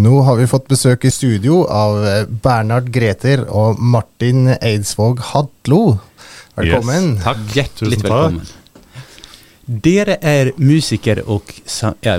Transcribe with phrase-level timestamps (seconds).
[0.00, 5.98] Nå har vi fått besøk i studio av eh, Bernhard Greter og Martin Eidsvåg Hadlo.
[6.56, 7.16] Velkommen.
[7.18, 7.26] Yes.
[7.26, 7.42] Takk.
[7.56, 8.48] Hjertelig välkommen.
[9.70, 11.98] Dere er musikere og sang...
[12.02, 12.14] ja,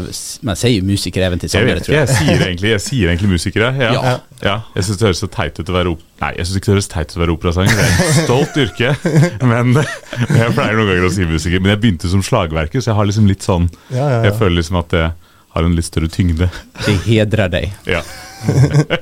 [0.46, 2.06] Man sier jo musikere even til sangere, tror jeg.
[2.06, 3.72] jeg sier egentlig, jeg sier egentlig musikere.
[3.82, 3.90] Ja.
[3.98, 4.14] Ja.
[4.46, 4.54] Ja.
[4.78, 6.78] Jeg syns det høres så teit ut å være op Nei, jeg synes ikke det
[6.78, 7.82] høres teit ut å være operasanger.
[7.82, 8.94] Det er et stolt yrke.
[9.56, 11.58] Men jeg pleier noen ganger å si musiker.
[11.66, 13.72] Men jeg begynte som slagverker, så jeg har liksom litt sånn.
[13.90, 15.06] Jeg føler liksom at det
[15.54, 16.48] har en litt større tyngde.
[16.86, 17.72] Det hedrer deg.
[17.90, 18.04] Ja.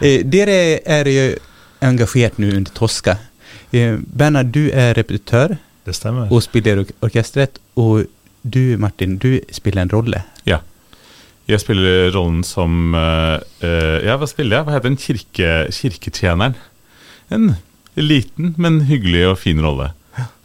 [0.00, 0.54] Eh, dere
[0.86, 1.22] er jo
[1.84, 3.16] engasjert nå under Toska.
[3.74, 5.56] Eh, Bernhard, du er repetitør
[5.86, 6.28] Det stemmer.
[6.32, 7.58] og spiller ork- orkestret.
[7.76, 8.06] Og
[8.44, 10.22] du, Martin, du spiller en rolle.
[10.46, 10.60] ja.
[11.50, 14.64] Jeg spiller rollen som eh, eh, Ja, hva spiller jeg?
[14.68, 14.96] Hva heter den?
[15.02, 16.54] Kirke, kirketjeneren.
[17.34, 17.56] En
[17.98, 19.88] liten, men hyggelig og fin rolle.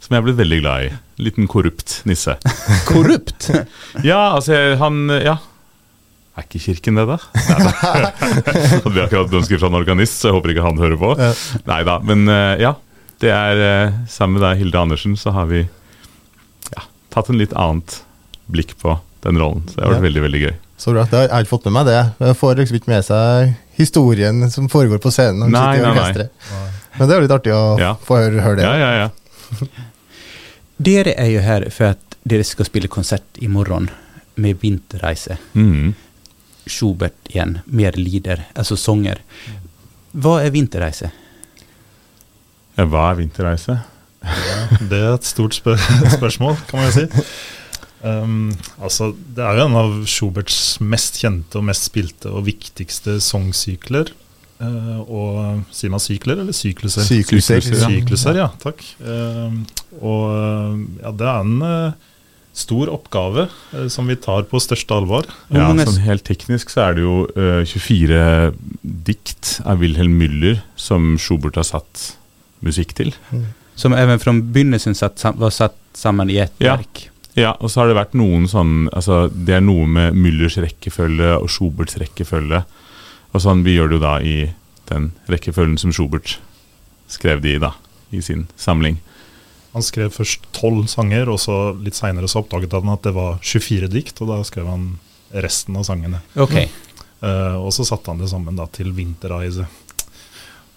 [0.02, 0.90] Som jeg er blitt veldig glad i.
[1.18, 2.36] Liten korrupt nisse.
[2.90, 3.50] Korrupt!
[4.04, 5.38] Ja, altså han Ja.
[6.36, 7.16] Er ikke kirken det, da?
[8.84, 11.14] Og Vi har akkurat ønsket fra en organist, så jeg håper ikke han hører på.
[11.16, 11.30] Ja.
[11.70, 11.94] Nei da.
[12.04, 12.74] Men eh, ja.
[13.24, 15.62] Det er eh, Sammen med deg, Hilde Andersen, så har vi
[16.74, 16.82] ja,
[17.14, 18.02] tatt en litt annet
[18.52, 19.64] blikk på den rollen.
[19.70, 20.06] Så det har vært Ja.
[20.10, 20.52] veldig, veldig gøy.
[20.76, 21.06] Så bra.
[21.08, 21.96] Jeg har ikke fått med meg det.
[22.28, 25.48] Jeg får liksom ikke med seg historien som foregår på scenen.
[25.48, 26.28] Nei, nei, nei.
[26.98, 28.68] Men det er jo litt artig å få høre, høre det.
[28.68, 29.86] Ja, ja, ja.
[30.76, 33.88] Dere er jo her for at dere skal spille konsert i morgen
[34.36, 35.38] med Vinterreise.
[35.54, 35.94] Mm.
[36.66, 39.22] Schubert igjen, mer lider, altså sanger.
[40.16, 41.12] Hva er Vinterreise?
[42.76, 42.84] ja.
[42.84, 43.78] Hva er vinterreise?
[44.26, 44.56] Ja,
[44.90, 45.78] det er et stort spør
[46.18, 47.26] spørsmål, kan man jo si.
[48.06, 48.50] Um,
[48.82, 54.12] altså, det er jo en av Schuberts mest kjente og mest spilte og viktigste sangsykler.
[54.56, 57.04] Uh, og Sier man sykler eller sykluser?
[57.04, 57.60] Sykluser.
[57.60, 57.88] Sykluser, ja.
[57.92, 58.46] Sykluser, ja.
[58.62, 58.84] Takk.
[59.04, 59.64] Um,
[60.00, 62.12] og uh, ja, det er en uh,
[62.56, 65.28] stor oppgave uh, som vi tar på største alvor.
[65.52, 68.22] Ja, sånn Helt teknisk så er det jo eh, 24
[69.06, 72.14] dikt av Wilhelm Müller som Schubert har satt
[72.64, 73.12] musikk til.
[73.76, 76.78] Som even fra begynnelsen satt, var satt sammen i ett Ja.
[76.78, 77.10] verk.
[77.36, 81.34] Ja, og så har det vært noen sånn altså Det er noe med Müllers rekkefølge
[81.36, 82.62] og Schuberts rekkefølge.
[83.36, 84.36] Og sånn vi gjør det jo da i
[84.88, 86.38] den rekkefølgen som Schubert
[87.10, 87.74] skrev de i, da.
[88.14, 88.96] I sin samling.
[89.76, 93.36] Han skrev først tolv sanger, og så litt seinere så oppdaget han at det var
[93.44, 94.94] 24 dikt, og da skrev han
[95.36, 96.22] resten av sangene.
[96.40, 96.54] Ok.
[97.20, 99.66] Uh, og så satte han det sammen da til 'Vinterreise'.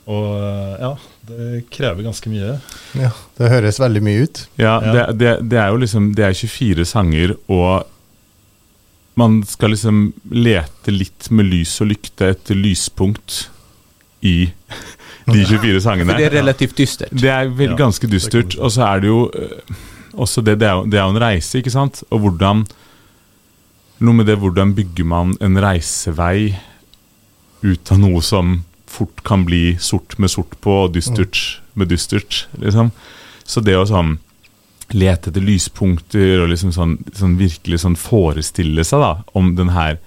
[0.09, 0.91] Og eh, ja,
[1.29, 2.55] det krever ganske mye.
[2.97, 4.39] Ja, det høres veldig mye ut.
[4.57, 4.93] Ja, Ja.
[4.95, 7.85] Det, det, det er jo liksom Det er 24 sanger, og
[9.17, 13.49] man skal liksom lete litt med lys og lykte etter lyspunkt
[14.21, 14.51] i
[15.33, 16.11] de 24 sangene.
[16.13, 17.13] For det er relativt dystert.
[17.15, 18.57] Det er vel ganske dystert.
[18.59, 19.79] Og så er det jo øh,
[20.13, 22.03] også det, det er jo, det er jo en reise, ikke sant?
[22.09, 22.67] Og hvordan
[23.99, 26.53] Noe med det hvordan bygger man en reisevei
[27.67, 32.45] ut av noe som fort kan bli sort med sort på, og dystert med dystert,
[32.63, 32.93] liksom.
[33.43, 34.15] Så det å sånn
[34.95, 39.99] lete etter lyspunkter og liksom sånn, sånn virkelig sånn forestille seg da om den her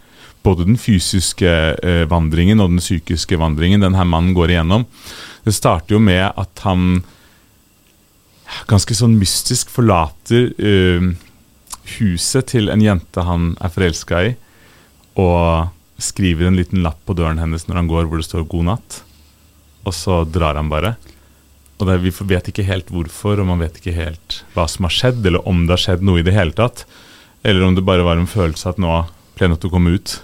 [0.43, 4.87] både den fysiske eh, vandringen og den psykiske vandringen den her mannen går igjennom.
[5.47, 7.04] Det starter jo med at han
[8.71, 11.12] ganske sånn mystisk forlater eh,
[11.98, 14.34] huset til en jente han er forelska i,
[15.21, 15.71] og
[16.03, 19.03] skriver en liten lapp på døren hennes når han går, hvor det står 'god natt'.
[19.87, 20.97] Og så drar han bare.
[21.82, 24.94] Og det, Vi vet ikke helt hvorfor, og man vet ikke helt hva som har
[24.94, 26.84] skjedd, eller om det har skjedd noe i det hele tatt.
[27.43, 29.00] Eller om det bare var en følelse at nå
[29.34, 30.21] ble det å komme ut.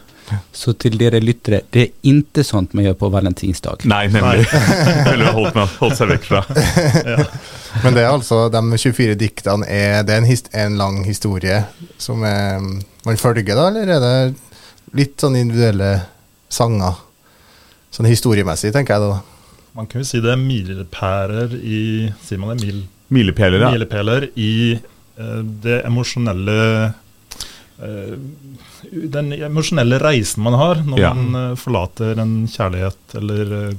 [0.52, 3.86] Så til dere lyttere, det er ikke sånt man gjør på valentinsdag.
[3.88, 4.44] Nei, nemlig.
[5.08, 6.42] Ville holdt, holdt seg vekk fra.
[7.82, 11.62] Men det er altså de 24 diktene er, det er en, hist, en lang historie
[11.98, 12.60] som er,
[13.08, 14.14] man følger, da, eller er det
[15.00, 15.94] litt sånn individuelle
[16.52, 17.00] sanger?
[17.94, 19.38] Sånn historiemessig, tenker jeg da.
[19.76, 21.80] Man kan jo si det er milepæler i
[22.24, 22.64] Sier man det?
[22.66, 22.80] Mil,
[23.14, 23.70] Milepæler, ja.
[23.72, 26.56] milepæler i eh, det emosjonelle
[27.82, 28.16] eh,
[29.14, 31.12] Den emosjonelle reisen man har når Ja.
[31.14, 33.74] man eh, forlater en kjærlighet, eller eh,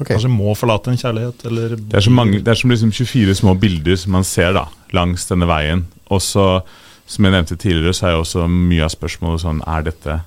[0.00, 0.08] Ok.
[0.14, 3.52] kanskje må forlate en kjærlighet, eller Det er, mange, det er som liksom 24 små
[3.60, 4.62] bilder som man ser da,
[4.96, 5.82] langs denne veien.
[6.08, 6.62] Og så,
[7.06, 10.20] som jeg nevnte tidligere, så er jo også mye av spørsmålet sånn Er dette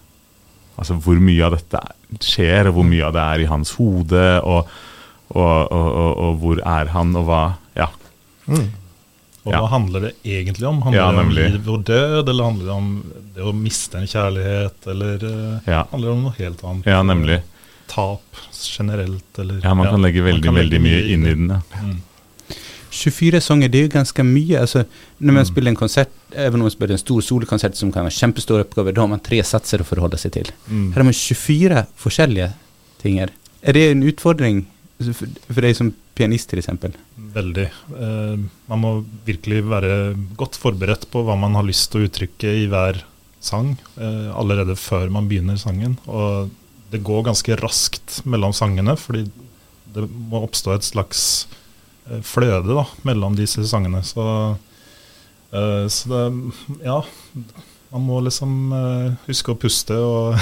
[0.78, 1.80] Altså hvor mye av dette
[2.22, 4.68] skjer, og hvor mye av det er i hans hode, og,
[5.34, 7.42] og, og, og, og hvor er han, og hva
[7.76, 7.88] Ja.
[8.48, 8.70] Mm.
[9.44, 9.60] Og Ja.
[9.60, 10.82] hva handler det egentlig om?
[10.86, 13.04] Handler Ja, det om liv og død, eller handler det om
[13.36, 16.86] det å miste en kjærlighet, eller eh, Ja, handler det om noe helt annet?
[16.88, 17.42] ja nemlig.
[17.92, 18.22] Tap
[18.54, 21.50] generelt, eller Ja, Man kan legge veldig, kan legge veldig mye inn i den.
[21.50, 21.82] Ja.
[21.84, 22.00] Mm.
[22.94, 24.60] 24 sanger, det er jo ganske mye.
[24.62, 24.84] Altså,
[25.20, 28.14] når man spiller en konsert, even om man spiller en stor solokonsert som kan være
[28.16, 30.52] kjempestor oppgave, da har man tre satser å forholde seg til.
[30.70, 30.92] Mm.
[30.94, 32.52] Her har man 24 forskjellige
[33.02, 33.34] tinger.
[33.64, 34.66] Er det en utfordring
[35.12, 36.98] for, for deg som pianist, f.eks.?
[37.34, 37.66] Veldig.
[37.98, 38.92] Eh, man må
[39.28, 39.96] virkelig være
[40.40, 43.02] godt forberedt på hva man har lyst til å uttrykke i hver
[43.44, 45.98] sang, eh, allerede før man begynner sangen.
[46.08, 46.52] Og
[46.94, 49.26] det går ganske raskt mellom sangene, fordi
[49.94, 51.24] det må oppstå et slags
[52.08, 54.04] eh, fløde da, mellom disse sangene.
[54.06, 54.24] Så,
[55.52, 56.26] eh, så det
[56.86, 57.02] Ja.
[57.94, 60.34] Man må liksom uh, huske å puste og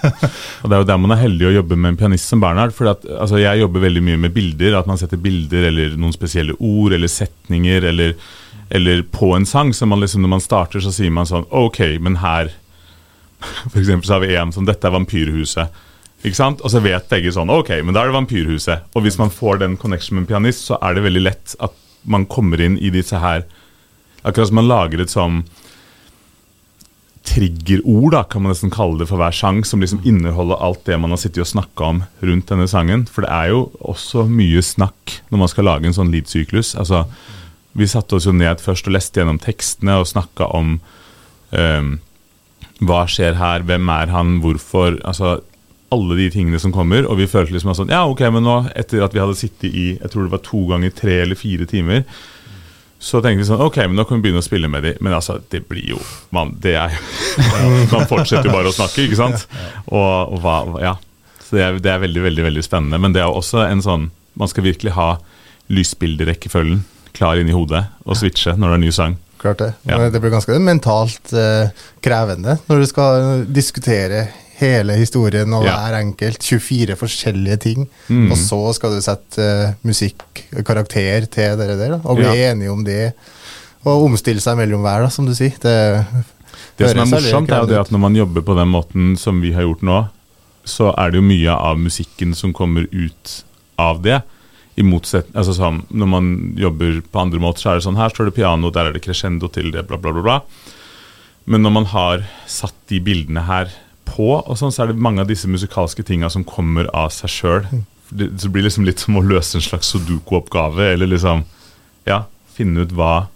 [0.62, 2.72] Og Det er jo der man er heldig å jobbe med en pianist som Bernhard.
[2.72, 4.78] For at, altså, jeg jobber veldig mye med bilder.
[4.78, 8.14] At man setter bilder eller noen spesielle ord eller setninger eller,
[8.72, 9.74] eller på en sang.
[9.76, 12.54] Så man liksom, når man starter, så sier man sånn OK, men her
[13.72, 15.82] For eksempel så har vi en som Dette er Vampyrhuset.
[16.24, 16.64] Ikke sant?
[16.64, 18.88] Og så vet begge sånn OK, men da er det Vampyrhuset.
[18.96, 21.76] Og hvis man får den connection med en pianist, så er det veldig lett at
[22.08, 23.44] man kommer inn i disse her
[24.24, 25.42] Akkurat som man lager et sånn
[27.34, 30.98] triggerord, da, kan man nesten kalle det for hver sang, som liksom inneholder alt det
[31.02, 33.06] man har sittet og snakka om rundt denne sangen.
[33.10, 36.74] For det er jo også mye snakk når man skal lage en sånn lead-syklus.
[36.78, 37.04] Altså,
[37.74, 40.76] vi satte oss jo ned først og leste gjennom tekstene og snakka om
[41.50, 41.90] um,
[42.84, 45.40] hva skjer her, hvem er han, hvorfor altså
[45.94, 49.04] alle de tingene som kommer, og vi følte liksom sånn Ja, ok, men nå, etter
[49.04, 52.02] at vi hadde sittet i jeg tror det var to ganger tre eller fire timer,
[53.04, 55.16] så tenkte vi sånn Ok, men nå kan vi begynne å spille med de Men
[55.18, 55.98] altså, det blir jo
[56.34, 56.94] Man, det er
[57.92, 59.44] Man fortsetter jo bare å snakke, ikke sant?
[59.90, 60.94] Og, og hva Ja.
[61.44, 62.96] Så det er, det er veldig, veldig veldig spennende.
[63.02, 64.08] Men det er også en sånn
[64.40, 65.10] Man skal virkelig ha
[65.72, 66.82] lysbilderekkefølgen
[67.14, 69.14] klar inn i hodet og switche når det er ny sang.
[69.40, 69.68] Klart det.
[69.86, 70.00] Ja.
[70.10, 71.70] Det blir ganske mentalt uh,
[72.04, 74.24] krevende når du skal diskutere
[74.60, 75.76] hele historien og Ja.
[75.76, 76.42] hver enkelt.
[76.42, 77.88] 24 forskjellige ting.
[78.08, 78.30] Mm.
[78.30, 80.22] Og så skal du sette uh, musikk,
[80.64, 82.52] karakter til det der, da, og bli Ja.
[82.52, 83.12] enige om det.
[83.84, 85.52] Og omstille seg mellom hver, da, som du sier.
[85.60, 86.06] Det,
[86.78, 89.40] Det som er morsomt, er jo det at når man jobber på den måten som
[89.42, 90.08] vi har gjort nå,
[90.64, 93.42] så er det jo mye av musikken som kommer ut
[93.78, 94.22] av det.
[94.76, 98.08] I motsetning altså sånn, Når man jobber på andre måter, så er det sånn her
[98.10, 100.22] står det piano, der er det crescendo til det, bla, bla, bla.
[100.22, 100.40] bla.
[101.46, 103.68] Men når man har satt de bildene her
[104.08, 107.32] på, og sånn, så er det mange av disse musikalske tinga som kommer av seg
[107.32, 107.68] sjøl.
[108.10, 111.46] Det, det blir liksom litt som å løse en slags sudoku-oppgave, eller liksom
[112.04, 113.28] Ja, finne ut hva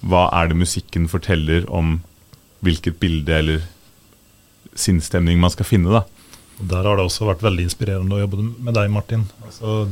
[0.00, 2.00] Hva er det musikken forteller om
[2.64, 3.62] hvilket bilde eller
[4.78, 6.02] sinnsstemning man skal finne, da.
[6.62, 9.24] Og Der har det også vært veldig inspirerende å jobbe med deg, Martin.
[9.42, 9.88] Altså,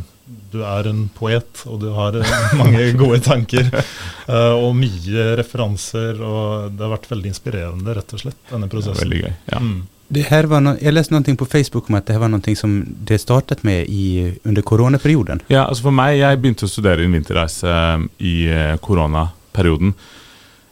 [0.52, 3.70] du er en poet, og du har eh, mange gode tanker.
[4.30, 8.74] eh, og mye referanser, og det har vært veldig inspirerende, rett og slett, denne Det
[8.76, 9.02] prosessen.
[9.02, 9.32] veldig gøy.
[9.50, 9.64] Ja.
[9.64, 9.80] Mm.
[10.10, 12.54] Det her var no jeg leste noe på Facebook om at det her var noe
[12.58, 15.42] som det startet med i, under koronaperioden.
[15.52, 18.34] Ja, altså for meg, jeg begynte å studere en vinterreise eh, i
[18.82, 19.94] koronaperioden.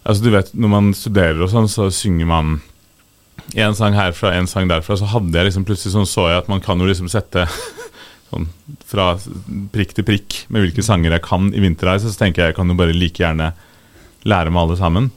[0.09, 2.59] Altså du vet, Når man studerer og sånn, så synger man
[3.59, 4.97] en sang herfra, en sang derfra.
[4.99, 7.47] Så hadde jeg liksom plutselig sånn så jeg at man kan jo liksom sette
[8.31, 8.49] sånn
[8.89, 9.15] fra
[9.73, 12.13] prikk til prikk med hvilke sanger jeg kan i vinterreise.
[12.13, 13.53] Så tenker jeg jeg kan jo bare like gjerne
[14.29, 15.11] lære med alle sammen.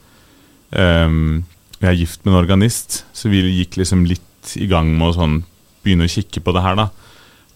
[0.71, 1.44] Um,
[1.81, 5.18] jeg er gift med en organist, så vi gikk liksom litt i gang med å
[5.18, 5.41] sånn
[5.81, 6.88] begynne å kikke på det her, da.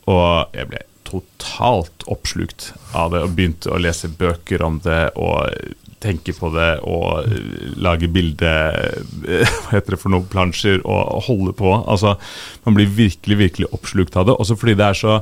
[0.09, 5.53] Og jeg ble totalt oppslukt av det og begynte å lese bøker om det og
[6.05, 7.33] tenke på det og
[7.81, 8.53] lage bilde
[9.25, 10.27] Hva heter det for noe?
[10.29, 11.73] Plansjer og holde på.
[11.81, 12.15] Altså,
[12.67, 14.37] man blir virkelig, virkelig oppslukt av det.
[14.39, 15.19] Også fordi det er så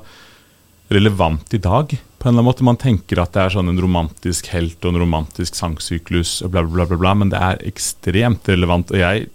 [0.94, 1.96] relevant i dag.
[2.20, 4.94] På en eller annen måte Man tenker at det er sånn en romantisk helt og
[4.94, 8.94] en romantisk sangsyklus og bla, bla, bla, bla, men det er ekstremt relevant.
[8.94, 9.28] Og jeg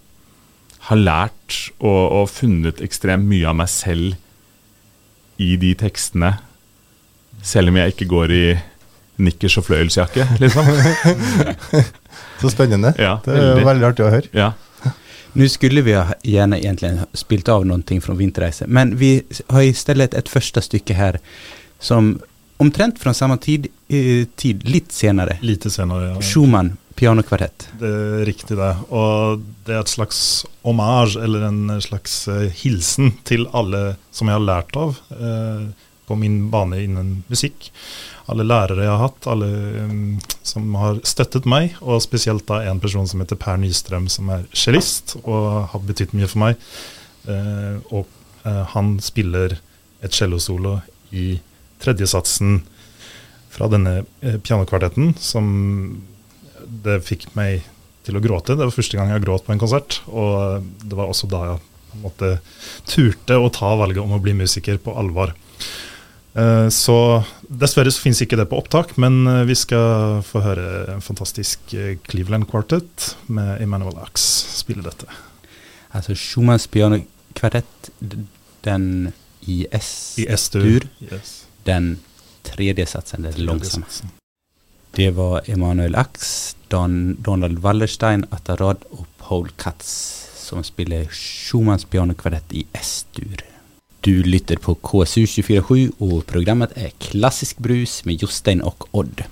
[0.88, 4.16] har lært og, og funnet ekstremt mye av meg selv
[5.38, 6.32] i de tekstene,
[7.44, 8.44] selv om jeg ikke går i
[9.18, 10.68] nikkers og fløyelsjakke, liksom.
[12.40, 12.94] Så spennende.
[12.98, 13.66] Ja, det er veldig.
[13.66, 14.30] veldig artig å høre.
[14.36, 14.52] Ja.
[15.38, 19.18] Nå skulle vi ha egentlig egentligen spilt av noe fra Vinterreise, men vi
[19.50, 21.18] har i stedet et første stykke her
[21.78, 22.16] som
[22.58, 25.38] omtrent fra samme tid, eh, tid lite senere.
[25.42, 26.14] Lite senere.
[26.14, 26.20] Ja.
[26.20, 27.68] Schumann, pianokvartett.
[27.78, 28.72] Det er riktig, det.
[28.90, 34.40] Og det er et slags hommage, eller en slags eh, hilsen til alle som jeg
[34.40, 35.68] har lært av eh,
[36.08, 37.70] på min bane innen musikk.
[38.28, 39.48] Alle lærere jeg har hatt, alle
[39.88, 44.28] um, som har støttet meg, og spesielt da en person som heter Per Nystrøm, som
[44.34, 46.60] er cellist og har betydd mye for meg.
[47.28, 48.04] Uh, og
[48.44, 49.56] uh, han spiller
[50.04, 50.78] et cellosolo
[51.10, 51.38] i
[51.82, 52.60] tredjesatsen
[53.54, 55.48] fra denne uh, pianokvartetten, som
[56.84, 57.64] det fikk meg
[58.04, 58.56] til å gråte.
[58.56, 61.64] Det var første gang jeg gråt på en konsert, og det var også da jeg
[61.88, 62.32] på en måte
[62.88, 65.32] turte å ta valget om å bli musiker på alvor.
[66.38, 66.96] Eh, Så
[67.48, 71.72] dessverre så finnes ikke det på opptak, men eh, vi skal få høre en fantastisk
[71.74, 75.08] eh, Cleveland Quartet med Emmanuel Axe spille dette.
[75.96, 77.90] Altså Schumanns pianokvartett,
[78.66, 79.12] den
[79.48, 80.84] I S-dur.
[81.00, 81.46] Yes.
[81.64, 81.98] den
[82.44, 83.86] tredje satsen, den langsomme.
[84.96, 89.90] Det var Emanuel Ax, Don, Donald Wallerstein, Atarad og Paul Katz
[90.48, 93.42] som spiller Schumanns pianokvartett i S-dur.
[94.06, 99.24] Du lytter på KSU 247 og programmet er Klassisk brus med Jostein og Odd.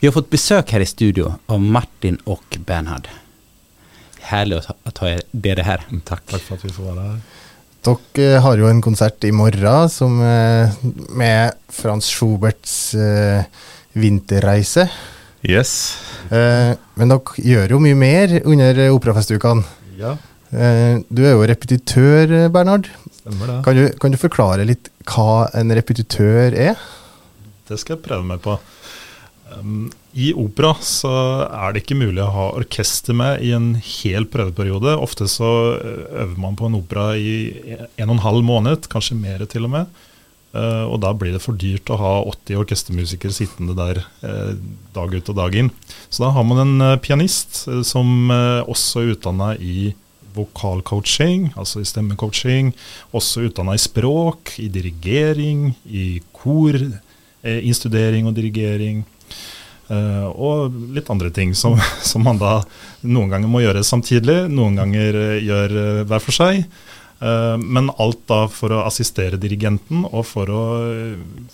[0.00, 3.08] Vi har fått besøk her i studio av Martin og Bernhard.
[4.28, 5.86] Herlig å ha- dere her.
[6.04, 6.26] Takk.
[6.28, 7.22] Takk for at vi får være her.
[7.88, 10.70] Dere har jo en konsert i morgen som, eh,
[11.10, 13.42] med Frans Schuberts uh,
[13.96, 14.88] vinterreise.
[15.42, 15.96] Yes.
[16.30, 19.64] Uh, men dere gjør jo mye mer under eh, operafestukene.
[19.98, 20.16] Ja,
[20.52, 22.84] Uh, du er jo repetitør, eh, Bernhard.
[23.22, 23.58] Stemmer det.
[23.66, 26.78] Kan du, kan du forklare litt hva en repetitør er?
[27.68, 28.58] Det skal jeg prøve meg på.
[29.52, 31.12] Um, I opera så
[31.46, 34.96] er det ikke mulig å ha orkester med i en hel prøveperiode.
[35.00, 39.18] Ofte så eh, øver man på en opera i en og en halv måned, kanskje
[39.20, 40.00] mer til og med.
[40.52, 44.52] Uh, og da blir det for dyrt å ha 80 orkestermusikere sittende der uh,
[44.92, 45.70] dag ut og dag inn.
[46.12, 49.94] Så da har man en uh, pianist som også er utdanna i
[50.34, 52.72] vokalcoaching, altså i stemmecoaching,
[53.16, 59.04] også utdanna i språk, i dirigering, i kor, eh, innstudering og dirigering.
[59.92, 61.74] Uh, og litt andre ting som,
[62.10, 62.60] som man da
[63.02, 66.62] noen ganger må gjøre samtidig, noen ganger eh, gjør eh, hver for seg.
[67.22, 70.62] Uh, men alt da for å assistere dirigenten og for å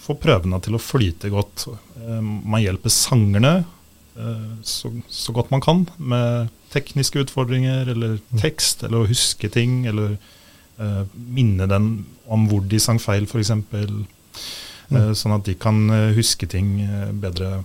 [0.01, 1.67] få prøvene til å flyte godt.
[1.99, 3.59] Uh, man hjelper sangerne
[4.67, 10.17] så, så godt man kan med tekniske utfordringer eller tekst, eller å huske ting, eller
[10.81, 11.91] uh, minne den
[12.29, 13.53] om hvor de sang feil, f.eks.
[14.89, 17.59] Uh, sånn at de kan eh, huske ting eh, bedre.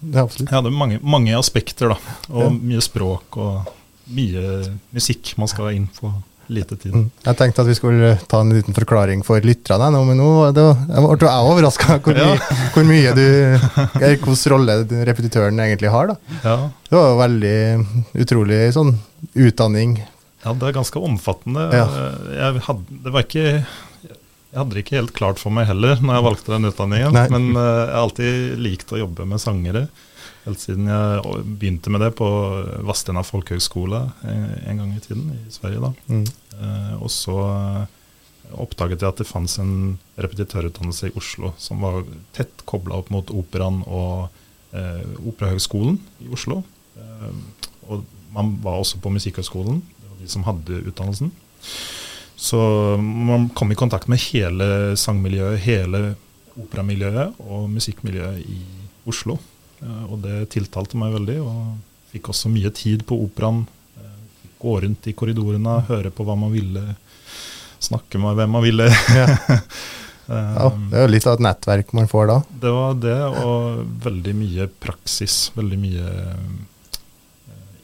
[0.00, 0.48] Ja, absolutt.
[0.48, 2.14] Ja, det er mange, mange aspekter, da.
[2.30, 2.48] Og Ja.
[2.56, 3.68] mye språk og
[4.16, 4.44] mye
[4.96, 6.08] musikk man skal inn på
[6.50, 6.92] lite tid.
[6.94, 7.06] Mm.
[7.24, 10.50] Jeg tenkte at vi skulle ta en liten forklaring for lytterne, nå, men nå var
[10.50, 12.30] jeg ble jeg overraska hvor, Ja.
[12.74, 13.26] hvor mye du
[14.00, 14.78] Hvilken rolle
[15.08, 16.12] repetitøren egentlig har.
[16.12, 16.16] da.
[16.44, 16.56] Ja.
[16.90, 17.56] Det var jo veldig
[18.24, 18.96] utrolig sånn
[19.34, 20.00] utdanning.
[20.44, 21.68] Ja, det er ganske omfattende.
[21.76, 21.86] Ja.
[22.32, 26.16] Jeg, hadde, det var ikke, jeg hadde det ikke helt klart for meg heller når
[26.16, 27.12] jeg valgte den utdanningen.
[27.14, 27.26] Nei.
[27.32, 29.84] Men eh, jeg har alltid likt å jobbe med sangere.
[30.46, 32.26] Helt siden jeg begynte med det på
[32.88, 35.82] Vastena folkehøgskole en, en gang i tiden i Sverige.
[35.84, 35.90] da.
[36.08, 36.24] Mm.
[36.56, 37.98] Eh, og så eh,
[38.60, 42.02] oppdaget jeg at det fantes en repetitørutdannelse i Oslo som var
[42.36, 44.30] tett kobla opp mot operaen og
[44.72, 46.62] eh, Operahøgskolen i Oslo.
[46.96, 47.30] Eh,
[47.90, 51.32] og man var også på Musikkhøgskolen, det var de som hadde utdannelsen.
[52.40, 52.58] Så
[52.96, 56.14] man kom i kontakt med hele sangmiljøet, hele
[56.56, 58.60] operamiljøet og musikkmiljøet i
[59.10, 59.36] Oslo.
[59.82, 63.62] Eh, og det tiltalte meg veldig, og fikk også mye tid på operaen.
[64.00, 64.18] Eh,
[64.60, 66.82] gå rundt i korridorene, høre på hva man ville,
[67.80, 68.90] snakke med hvem man ville.
[70.30, 72.34] Eh, Ja, det er jo litt av et nettverk man får da.
[72.62, 75.48] det var det, og veldig mye praksis.
[75.56, 76.12] Veldig mye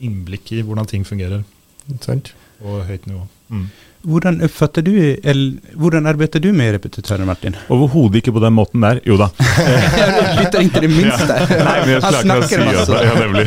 [0.07, 1.43] innblikk i hvordan ting fungerer
[2.05, 2.31] Sant?
[2.62, 3.26] På høyt nivå.
[3.52, 3.66] Mm.
[4.06, 4.92] Hvordan oppfatter du,
[5.26, 7.56] eller hvordan arbeider du med repetitøren, Martin?
[7.75, 9.00] Overhodet ikke på den måten der.
[9.06, 9.26] Jo da.
[10.38, 11.38] Lytter ikke det minste.
[11.50, 12.86] Nei, men jeg Han snakker si masse.
[12.92, 13.00] det.
[13.08, 13.46] Ja, nemlig.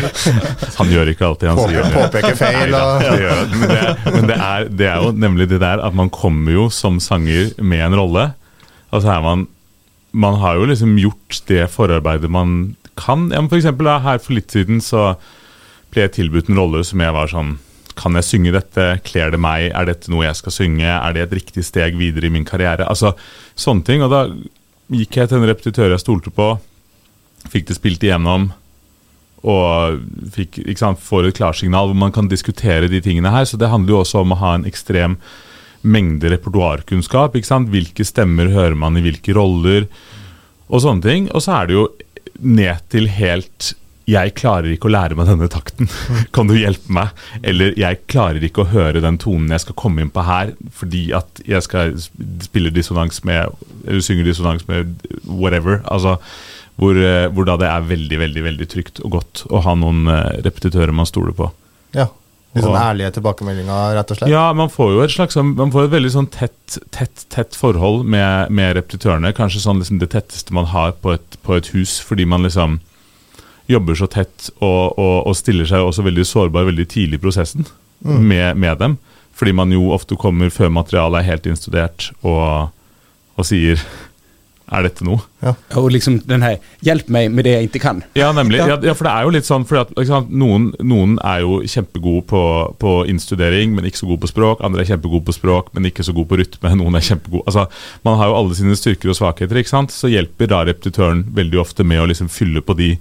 [0.82, 1.94] Han gjør ikke alltid han Påpe, sier.
[1.96, 3.46] påpeker feil og det gjør.
[3.54, 6.68] Men, det, men det, er, det er jo nemlig det der at man kommer jo
[6.74, 8.28] som sanger med en rolle.
[8.92, 9.48] Altså er man
[10.12, 13.28] Man har jo liksom gjort det forarbeidet man kan.
[13.32, 15.14] Ja, men for eksempel da, her for litt siden så
[15.94, 17.60] ble jeg tilbudt en rolle som jeg var sånn
[18.00, 18.86] Kan jeg synge dette?
[19.04, 19.70] Kler det meg?
[19.76, 20.88] Er dette noe jeg skal synge?
[20.88, 22.88] Er det et riktig steg videre i min karriere?
[22.88, 23.14] Altså
[23.60, 24.06] sånne ting.
[24.06, 24.24] Og da
[24.90, 26.54] gikk jeg til en repetitør jeg stolte på,
[27.52, 28.50] fikk det spilt igjennom
[29.48, 30.02] og
[30.36, 33.46] fikk, sant, får et klarsignal hvor man kan diskutere de tingene her.
[33.48, 35.20] Så det handler jo også om å ha en ekstrem
[35.88, 37.38] mengde repertoarkunnskap.
[37.72, 39.88] Hvilke stemmer hører man i hvilke roller,
[40.68, 41.30] og sånne ting.
[41.32, 41.86] Og så er det jo
[42.40, 43.74] ned til helt
[44.10, 45.90] jeg klarer ikke å lære meg denne takten,
[46.36, 47.10] kan du hjelpe meg?
[47.46, 51.08] Eller jeg klarer ikke å høre den tonen jeg skal komme inn på her, fordi
[51.18, 53.54] at jeg skal spille dissonans med,
[53.86, 54.96] eller synge dissonans med
[55.28, 55.82] whatever.
[55.92, 56.18] Altså,
[56.80, 60.06] hvor, eh, hvor da det er veldig, veldig veldig trygt og godt å ha noen
[60.08, 61.50] eh, repetitører man stoler på.
[61.98, 62.08] Ja.
[62.56, 64.32] Litt sånn ærlige tilbakemeldinger, rett og slett.
[64.32, 67.54] Ja, man får jo et slags sånn- Man får et veldig sånn tett, tett, tett
[67.60, 69.30] forhold med, med repetitørene.
[69.38, 72.80] Kanskje sånn liksom det tetteste man har på et, på et hus, fordi man liksom
[73.70, 77.70] jobber så tett og, og, og stiller seg også veldig sårbar veldig tidlig i prosessen
[78.00, 78.22] Mm.
[78.30, 78.94] med, med dem.
[79.36, 82.70] Fordi man jo ofte kommer før materialet er helt innstudert og,
[83.36, 83.82] og sier
[84.70, 85.18] er dette noe?
[85.76, 88.02] Og liksom den her 'hjelp meg med det jeg ikke kan'.
[88.16, 88.60] Ja, nemlig.
[88.62, 88.68] Ja.
[88.68, 91.60] Ja, ja, for det er jo litt sånn fordi at, liksom, noen, noen er jo
[91.66, 92.44] kjempegode på,
[92.80, 94.62] på innstudering, men ikke så gode på språk.
[94.64, 96.76] Andre er kjempegode på språk, men ikke så gode på rytme.
[96.80, 97.66] Noen er kjempegode Altså,
[98.06, 99.92] Man har jo alle sine styrker og svakheter, ikke sant?
[99.92, 102.98] så hjelper da repetitøren veldig ofte med å liksom fylle på de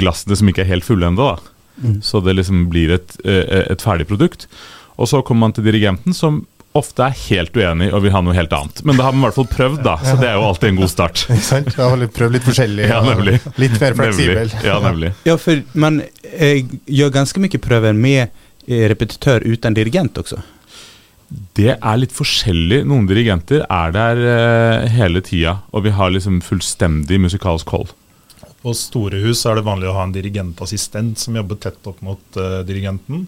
[0.00, 1.34] glassene som ikke er helt fulle ennå.
[1.82, 1.98] Mm.
[2.04, 4.46] Så det liksom blir et, eh, et ferdig produkt.
[5.00, 6.44] Og så kommer man til dirigenten, som
[6.78, 8.80] ofte er helt uenig og vil ha noe helt annet.
[8.86, 10.80] Men det har man i hvert fall prøvd, da, så det er jo alltid en
[10.80, 11.24] god start.
[11.28, 11.70] Ikke sant?
[11.76, 12.88] Da har prøvd litt forskjellig.
[12.88, 13.36] Ja, nemlig.
[13.60, 14.56] Litt mer fleksibel.
[14.64, 15.12] Ja, nemlig.
[15.28, 16.00] Ja, for man
[16.32, 20.40] eh, gjør ganske mye prøver med eh, repetitør uten dirigent også.
[21.56, 22.82] Det er litt forskjellig.
[22.88, 27.92] Noen dirigenter er der eh, hele tida, og vi har liksom fullstendig musikalsk hold.
[28.62, 32.38] På store hus er det vanlig å ha en dirigentassistent som jobber tett opp mot
[32.38, 33.24] uh, dirigenten.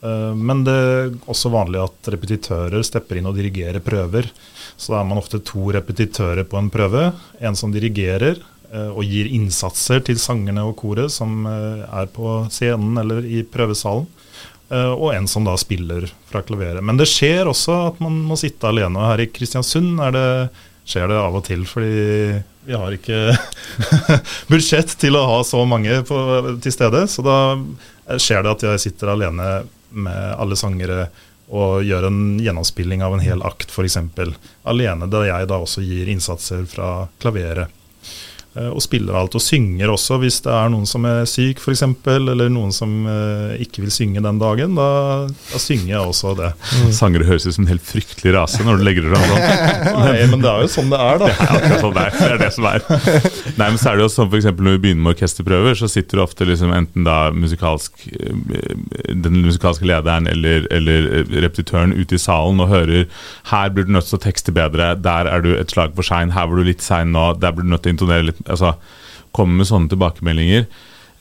[0.00, 4.30] Uh, men det er også vanlig at repetitører stepper inn og dirigerer prøver.
[4.80, 7.10] Så da er man ofte to repetitører på en prøve.
[7.44, 8.40] En som dirigerer
[8.72, 14.08] uh, og gir innsatser til sangerne og koret som er på scenen eller i prøvesalen.
[14.70, 16.78] Og en som da spiller fra klaveret.
[16.86, 19.00] Men det skjer også at man må sitte alene.
[19.00, 20.26] Og her i Kristiansund er det,
[20.90, 23.34] skjer det av og til, fordi vi har ikke
[24.52, 26.20] budsjett til å ha så mange på,
[26.62, 27.06] til stede.
[27.10, 27.38] Så da
[28.20, 29.50] skjer det at jeg sitter alene
[29.90, 31.08] med alle sangere
[31.50, 33.96] og gjør en gjennomspilling av en hel akt, f.eks.
[34.70, 37.72] Alene, der jeg da også gir innsatser fra klaveret.
[38.58, 41.84] Eh, Og spiller alt, og synger også hvis det er noen som er syk f.eks.,
[42.10, 44.72] eller noen som eh, ikke vil synge den dagen.
[44.74, 44.86] Da,
[45.52, 46.48] da synger jeg også det.
[46.96, 49.44] Sangere høres ut som en helt fryktelig rase når du legger det fram sånn.
[50.02, 51.28] Nei, men det er jo sånn det er, da.
[51.30, 52.16] Det er akkurat sånn det er.
[52.18, 52.88] Det er det som er.
[53.60, 56.18] Nei, men så er det jo sånn eksempel Når vi begynner med orkesterprøver, så sitter
[56.18, 58.74] du ofte liksom enten da musikalsk eh,
[59.14, 61.08] den musikalske lederen eller, eller
[61.46, 63.06] repetitøren ute i salen og hører
[63.52, 66.34] her blir du nødt til å tekste bedre, der er du et slag for sein,
[66.34, 68.76] her var du litt sein nå, der blir du nødt til å intonere litt altså
[69.30, 70.64] Komme med sånne tilbakemeldinger.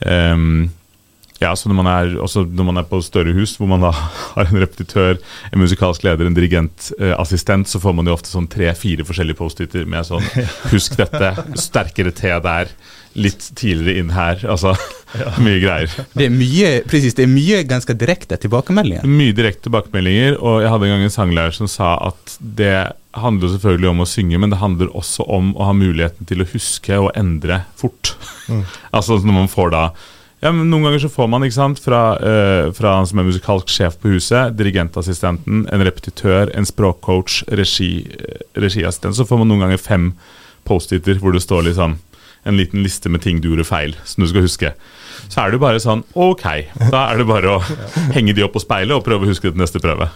[0.01, 0.71] Um,
[1.39, 3.91] ja, så når man, er, også når man er på større hus, hvor man da
[4.33, 5.19] har en repetitør,
[5.53, 10.07] en musikalsk leder, en dirigentassistent, så får man jo ofte sånn tre-fire forskjellige post-iter med
[10.09, 10.25] sånn
[10.73, 12.73] Husk dette, sterkere T der,
[13.19, 14.41] litt tidligere inn her.
[14.49, 14.75] Altså
[15.45, 15.93] mye greier.
[16.13, 19.07] Det er mye, precis, det er mye ganske direkte tilbakemeldinger.
[19.09, 22.75] Mye direkte tilbakemeldinger, og jeg hadde en gang en sanglærer som sa at det
[23.17, 26.43] handler jo selvfølgelig om å synge, men det handler også om å ha muligheten til
[26.43, 28.15] å huske og endre fort.
[28.95, 29.89] altså når man får da
[30.39, 33.27] ja, men Noen ganger så får man ikke sant, fra, uh, fra han som er
[33.27, 39.51] musikalsk sjef på huset, dirigentassistenten, en repetitør, en språkcoach, regi, eh, regiassistent, så får man
[39.51, 40.13] noen ganger fem
[40.69, 41.97] post-iter hvor det står liksom
[42.47, 44.73] en liten liste med ting du gjorde feil, som du skal huske.
[45.27, 46.45] Så er det bare sånn Ok,
[46.91, 47.61] da er det bare å
[48.15, 50.09] henge de opp på speilet og prøve å huske det til neste prøve.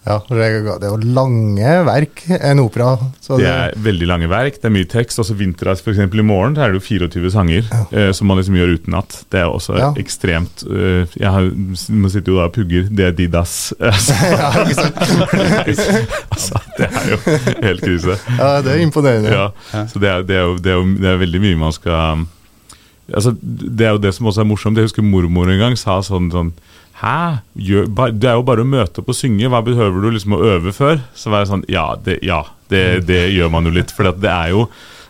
[0.00, 2.94] Ja, det er er jo lange verk, en opera.
[3.20, 5.18] Så Det det, er veldig lange verk, det er mye tekst.
[5.20, 5.98] Også Vinterreis, f.eks.
[6.00, 9.18] i morgen, der er det jo 24 sanger eh, som man liksom gjør utenat.
[9.30, 9.90] Det er også Ja.
[10.00, 11.50] ekstremt eh, Jeg har,
[11.92, 13.74] man sitter jo da og pugger det er Didas.
[13.80, 14.96] Altså, ja, ikke sant?
[16.32, 17.20] altså, det er jo
[17.68, 18.16] helt krise.
[18.38, 19.30] ja, det er imponerende.
[19.36, 21.72] Ja, så det er, det, er jo, det, er jo, det er veldig mye man
[21.76, 22.24] skal
[23.14, 24.78] altså, Det er jo det som også er morsomt.
[24.80, 26.52] Jeg husker mormor en gang sa sånn, sånn
[27.00, 27.40] Hæ?
[27.56, 29.48] Gjør, det er jo bare å møte opp og synge.
[29.48, 31.00] Hva behøver du liksom å øve før?
[31.16, 33.94] Så var jeg sånn Ja, det, ja, det, det gjør man jo litt.
[33.96, 34.66] For det er jo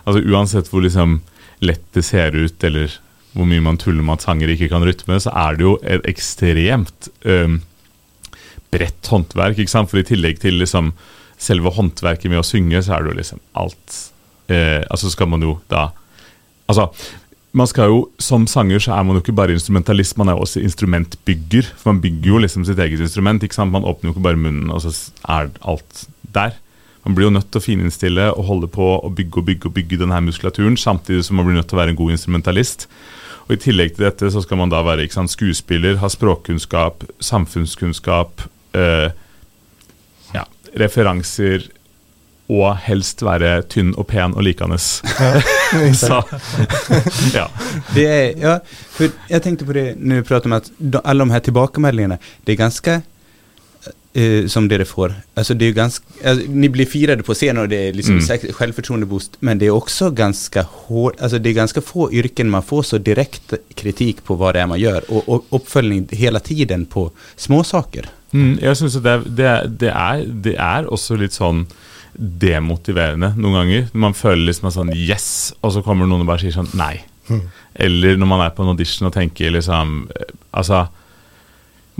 [0.07, 1.18] altså Uansett hvor liksom
[1.61, 2.94] lett det ser ut, eller
[3.35, 6.07] hvor mye man tuller med at sanger ikke kan rytme, så er det jo et
[6.09, 7.61] ekstremt um,
[8.72, 9.59] bredt håndverk.
[9.59, 9.90] ikke sant?
[9.90, 10.94] For i tillegg til liksom
[11.40, 14.00] selve håndverket med å synge, så er det jo liksom alt
[14.53, 15.88] eh, Altså skal man jo da
[16.70, 16.90] Altså,
[17.52, 20.46] man skal jo, Som sanger så er man jo ikke bare instrumentalist, man er jo
[20.46, 21.72] også instrumentbygger.
[21.76, 23.42] For man bygger jo liksom sitt eget instrument.
[23.42, 23.72] ikke sant?
[23.72, 26.54] Man åpner jo ikke bare munnen, og så er alt der.
[27.04, 29.74] Man blir jo nødt til å fininnstille og holde på å bygge og bygge og
[29.74, 32.86] bygge denne muskulaturen, samtidig som man blir nødt til å være en god instrumentalist.
[33.48, 38.44] Og I tillegg til dette så skal man da være sant, skuespiller, ha språkkunnskap, samfunnskunnskap,
[38.76, 39.08] øh,
[40.36, 40.44] ja,
[40.78, 41.66] referanser
[42.50, 44.78] og helst være tynn og pen og likende.
[46.02, 46.20] så
[47.38, 47.46] ja.
[47.94, 48.58] Det er, ja,
[48.96, 50.70] for jeg tenkte på det når vi prater om at
[51.04, 53.00] alle de her tilbakemeldingene det er ganske
[54.16, 55.14] uh, som det det får.
[55.38, 58.26] Altså, det er ganske, altså, ni blir firade på scenen og det er liksom Mm.
[58.26, 62.82] säkert men det er også ganske hård, altså, det er ganske få yrken man får
[62.82, 67.12] så direkte kritik på hva det er man gjør, og, og oppfølging hele tiden på
[67.36, 68.08] små saker.
[68.32, 71.66] Mm, jeg synes at det, det, det, er, det er også litt sånn
[72.20, 73.90] demotiverende noen ganger.
[73.96, 75.28] Man føler liksom at sånn yes,
[75.64, 76.98] og så kommer noen og bare sier sånn nei.
[77.80, 80.88] Eller når man er på en audition og tenker liksom eh, Altså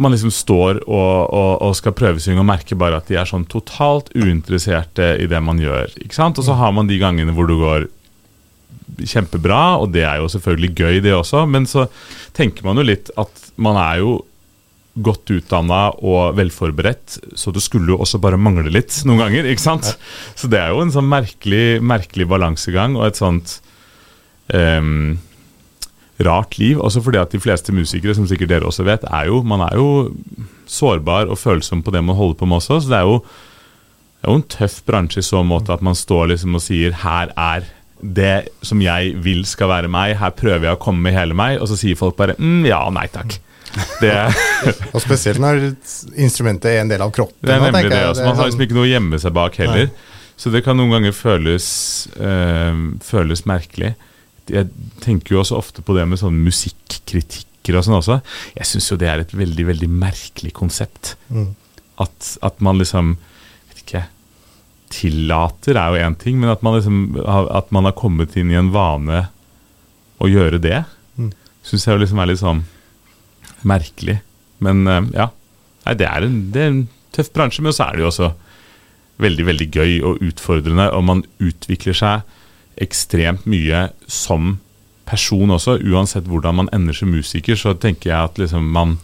[0.01, 3.45] man liksom står og, og, og skal prøvesynge og merker bare at de er sånn
[3.51, 5.93] totalt uinteresserte i det man gjør.
[6.01, 6.41] ikke sant?
[6.41, 7.85] Og så har man de gangene hvor du går
[9.11, 11.45] kjempebra, og det er jo selvfølgelig gøy, det også.
[11.51, 11.85] Men så
[12.37, 14.15] tenker man jo litt at man er jo
[15.07, 19.49] godt utdanna og velforberedt, så det skulle jo også bare mangle litt noen ganger.
[19.51, 19.95] ikke sant?
[20.39, 23.59] Så det er jo en sånn merkelig, merkelig balansegang og et sånt
[24.55, 25.19] um,
[26.25, 26.81] rart liv.
[26.81, 29.77] Også fordi at de fleste musikere, som sikkert dere også vet, er jo, man er
[29.79, 29.91] jo
[30.71, 32.81] sårbar og følsom på det man holder på med også.
[32.83, 33.21] Så det er jo,
[34.21, 36.93] det er jo en tøff bransje i så måte at man står liksom og sier
[37.03, 37.69] 'her er
[38.01, 41.61] det som jeg vil skal være meg', her prøver jeg å komme med hele meg,
[41.61, 43.39] og så sier folk bare mm, 'ja, nei takk'.
[44.01, 44.13] Det,
[44.95, 45.69] Og spesielt når
[46.19, 47.39] instrumentet er en del av kroppen.
[47.47, 48.01] det er nemlig det.
[48.11, 49.91] Altså, man har sånn- liksom ikke noe å gjemme seg bak heller.
[50.41, 51.67] Så det kan noen ganger føles,
[52.17, 53.93] øh, føles merkelig.
[54.51, 54.71] Jeg
[55.05, 58.17] tenker jo også ofte på det med sånn musikkritikker og sånn også.
[58.57, 61.15] Jeg syns jo det er et veldig, veldig merkelig konsept.
[61.31, 61.53] Mm.
[62.01, 63.15] At, at man liksom
[63.71, 64.07] vet ikke,
[64.91, 66.97] Tillater er jo én ting, men at man liksom
[67.55, 69.29] at man har kommet inn i en vane
[70.21, 70.81] å gjøre det,
[71.21, 71.33] Mm.
[71.67, 72.65] syns jeg jo liksom er litt sånn
[73.67, 74.21] merkelig.
[74.65, 75.31] Men eh, ja.
[75.87, 76.83] Nei, det er, en, det er en
[77.17, 78.33] tøff bransje, men så er det jo også
[79.21, 82.37] veldig, veldig gøy og utfordrende, og man utvikler seg
[82.81, 84.59] ekstremt mye som
[85.09, 85.79] person også.
[85.91, 88.99] Uansett hvordan man ender som musiker, så tenker jeg at liksom man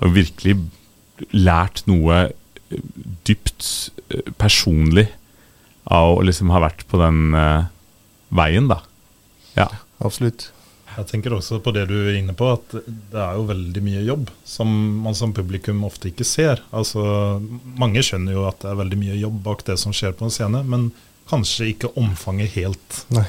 [0.00, 0.58] har virkelig
[1.32, 2.82] lært noe eh,
[3.28, 3.68] dypt
[4.12, 5.08] eh, personlig
[5.86, 7.68] av å liksom ha vært på den uh,
[8.34, 8.80] veien, da.
[9.54, 9.68] Ja.
[10.02, 10.48] Absolutt.
[10.96, 14.04] Jeg tenker også på det du er inne på, at det er jo veldig mye
[14.06, 14.70] jobb som
[15.04, 16.62] man som publikum ofte ikke ser.
[16.76, 17.02] Altså,
[17.76, 20.32] mange skjønner jo at det er veldig mye jobb bak det som skjer på en
[20.32, 20.88] scene, men
[21.28, 23.26] kanskje ikke omfanget helt Nei.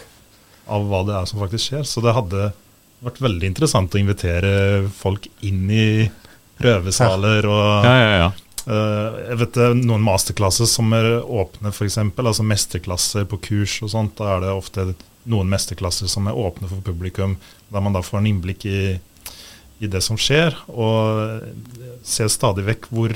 [0.71, 1.85] av hva det er som faktisk skjer.
[1.89, 2.51] Så det hadde
[3.03, 4.51] vært veldig interessant å invitere
[4.95, 5.87] folk inn i
[6.57, 8.29] prøvesaler og ja, ja, ja.
[8.67, 12.01] Uh, jeg vet det noen masterklasser som er åpne, f.eks.
[12.03, 14.17] Altså mesterklasser på kurs og sånt.
[14.19, 14.89] Da er det ofte
[15.27, 17.35] noen mesterklasser som er åpne for publikum,
[17.73, 18.79] der man da får en innblikk i,
[19.83, 21.43] i det som skjer, og
[22.07, 23.13] ser stadig vekk hvor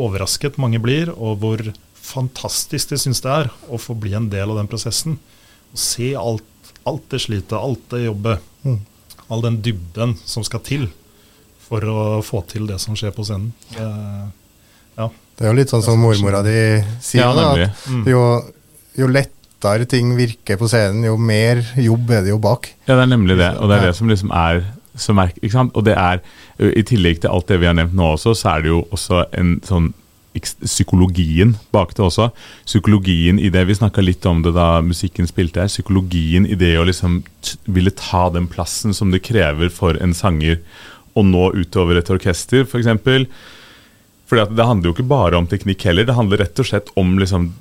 [0.00, 1.60] overrasket mange blir, og hvor
[2.04, 5.18] fantastisk de syns det er å få bli en del av den prosessen.
[5.72, 8.78] Og se alt, alt det slitet, alt det jobbet, Mm.
[9.28, 10.86] all den dybden som skal til
[11.64, 13.52] for å få til det som skjer på scenen.
[13.74, 13.84] Det,
[14.96, 15.08] ja.
[15.36, 16.54] Det er jo litt sånn som mormora di
[17.04, 17.20] sier.
[17.24, 18.22] ja, da, at jo, jo,
[19.02, 19.08] jo
[19.64, 22.70] lettere ting virker på scenen, jo mer jobb er det jo bak.
[22.86, 23.50] Ja, det er nemlig det.
[23.58, 25.36] Og det er det som liksom er så merk...
[25.40, 25.74] Ikke sant?
[25.74, 26.22] Og det er,
[26.60, 29.24] i tillegg til alt det vi har nevnt nå også, så er det jo også
[29.34, 29.92] en sånn
[30.34, 32.28] psykologien bak det også.
[32.66, 35.70] Psykologien i det, Vi snakka litt om det da musikken spilte her.
[35.70, 37.22] Psykologien i det å liksom
[37.64, 40.58] ville ta den plassen som det krever for en sanger
[41.14, 43.28] å nå utover et orkester, f.eks.
[44.26, 46.90] Fordi at Det handler jo ikke bare om teknikk heller, det handler rett og slett
[46.98, 47.52] om liksom,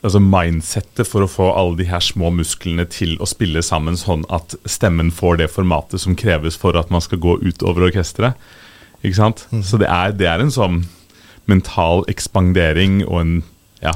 [0.00, 4.24] altså mindsettet for å få alle de her små musklene til å spille sammen sånn
[4.32, 8.38] at stemmen får det formatet som kreves for at man skal gå utover orkesteret.
[9.02, 9.46] Ikke sant?
[9.64, 10.82] Så det er, det er en sånn
[11.50, 13.36] mental ekspandering og en
[13.80, 13.94] Ja,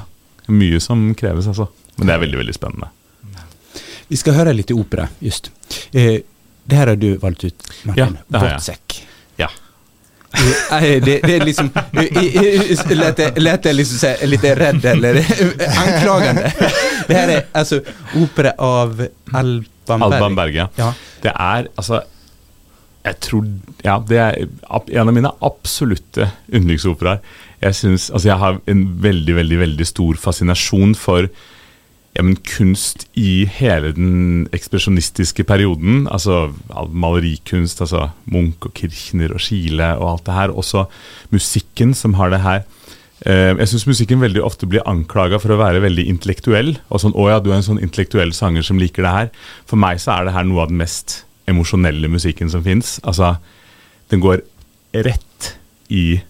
[0.49, 1.67] mye som kreves, altså.
[1.99, 2.89] Men det er veldig, veldig spennende.
[4.09, 5.51] Vi skal høre litt opera, just.
[5.93, 6.23] Eh,
[6.65, 8.17] det her har du valgt ut, Martin.
[8.17, 8.61] Ja, det har jeg.
[8.63, 8.97] Wozzeck.
[10.35, 10.79] Ja.
[10.81, 15.21] Eh, det, det er liksom Lät jeg lät liksom seg litt redd eller
[15.85, 16.51] anklagende?
[17.07, 17.79] Det her er altså
[18.19, 18.99] opera av
[19.33, 20.03] Alban Berg.
[20.09, 20.69] Alban Berge.
[20.81, 20.91] Ja.
[21.23, 22.03] Det er altså
[23.05, 23.49] Jeg tror
[23.85, 27.21] Ja, det er en av mine absolutte yndlingsoperaer.
[27.65, 31.29] Jeg synes, altså jeg har en veldig, veldig, veldig stor fascinasjon for
[32.15, 36.05] ja, men kunst i hele den ekspresjonistiske perioden.
[36.07, 36.53] Altså
[36.95, 40.55] malerikunst, altså Munch og Kirchner og Schiele og alt det her.
[40.55, 40.85] Også
[41.35, 42.63] musikken som har det her.
[43.27, 46.77] Eh, jeg syns musikken veldig ofte blir anklaga for å være veldig intellektuell.
[46.89, 49.31] Og sånn 'Å ja, du er en sånn intellektuell sanger som liker det her'.
[49.67, 53.01] For meg så er det her noe av den mest emosjonelle musikken som fins.
[53.03, 53.39] Altså,
[54.09, 54.43] den går
[54.95, 55.57] rett
[55.91, 56.23] i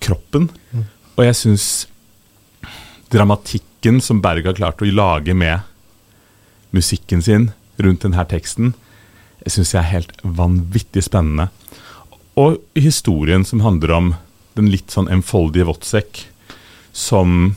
[0.00, 0.50] kroppen.
[1.16, 1.86] Og jeg syns
[3.82, 5.62] dramatikken som Berg har klart å lage med
[6.70, 8.74] musikken sin rundt denne teksten,
[9.44, 11.50] jeg er helt vanvittig spennende.
[12.36, 14.14] Og historien som handler om
[14.54, 16.28] den litt sånn enfoldige Wotsek,
[16.92, 17.56] som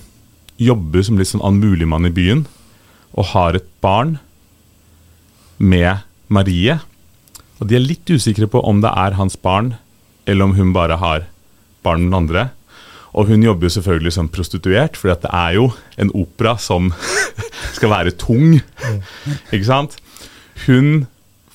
[0.58, 2.48] jobber som litt sånn allmuligmann i byen,
[3.14, 4.18] og har et barn
[5.60, 6.80] med Marie.
[7.60, 9.76] Og de er litt usikre på om det er hans barn,
[10.26, 11.28] eller om hun bare har
[11.84, 12.50] barn med den andre.
[13.16, 15.70] Og hun jobber jo selvfølgelig som prostituert, for det er jo
[16.02, 16.92] en opera som
[17.78, 18.58] skal være tung.
[19.56, 19.96] Ikke sant?
[20.66, 21.06] Hun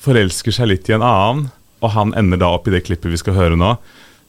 [0.00, 1.50] forelsker seg litt i en annen,
[1.84, 3.74] og han ender da opp i det klippet vi skal høre nå.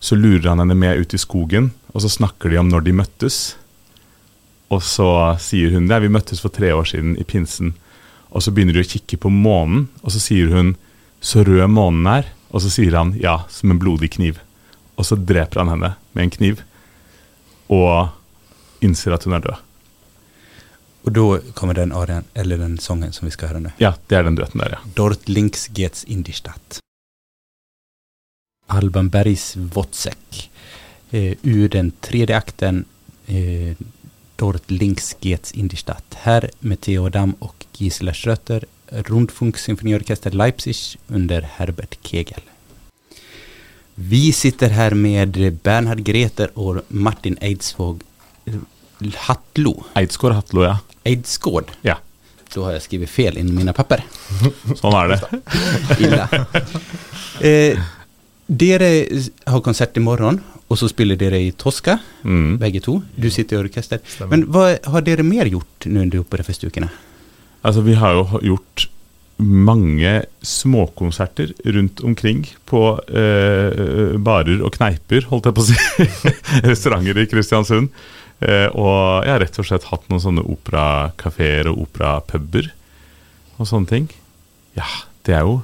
[0.03, 2.97] Så lurer han henne med ut i skogen, og så snakker de om når de
[2.99, 3.39] møttes.
[4.71, 5.07] Og så
[5.43, 5.99] sier hun det.
[6.03, 7.75] Vi møttes for tre år siden i pinsen.
[8.31, 10.75] Og så begynner de å kikke på månen, og så sier hun
[11.21, 14.39] 'så rød månen er', og så sier han 'ja, som en blodig kniv'.
[14.97, 16.63] Og så dreper han henne med en kniv,
[17.71, 19.67] og innser at hun er død.
[21.01, 21.25] Og da
[21.57, 23.73] kommer den arien, eller den sången som vi skal høre nå.
[23.81, 24.93] Ja, det er den duetten der, ja.
[24.97, 26.77] Dort links geht's in die Stadt.
[28.71, 30.51] Alban Bergs Wotzek
[31.13, 32.85] Eh, ur den tredje akten
[33.27, 33.75] eh,
[34.35, 36.15] Dort links geht's in die Stadt.
[36.15, 38.65] Här med Theo Dam och Gisela Schröter.
[38.87, 40.75] Rundfunksymfoniorkester Leipzig
[41.07, 42.41] under Herbert Kegel.
[44.09, 48.01] Vi sitter her med Bernhard Greter og Martin Eidsvåg
[49.27, 49.73] Hatlo.
[49.97, 50.75] Eidsgård Hatlo, ja.
[51.07, 51.71] Eidsgård.
[51.85, 51.97] Ja,
[52.51, 54.01] Da har jeg skrevet fel innen mine papper.
[54.81, 55.19] sånn er det.
[56.03, 56.25] Ille.
[57.47, 57.79] Eh,
[58.51, 58.89] dere
[59.47, 62.57] har konsert i morgen, og så spiller dere i Toska, Mm.
[62.61, 62.99] begge to.
[63.17, 64.01] Du sitter i orkester.
[64.05, 64.29] Stemmer.
[64.35, 66.89] Men hva har dere mer gjort nu under ukene?
[67.63, 68.87] Altså, vi har jo gjort
[69.41, 70.13] mange
[70.45, 76.07] småkonserter rundt omkring på eh, barer og kneiper, holdt jeg på å si.
[76.69, 77.91] Restauranter i Kristiansund.
[78.41, 82.71] Eh, og jeg har rett og slett hatt noen sånne operakafeer og operapuber
[83.57, 84.07] og sånne ting.
[84.77, 84.87] Ja,
[85.27, 85.59] det er jo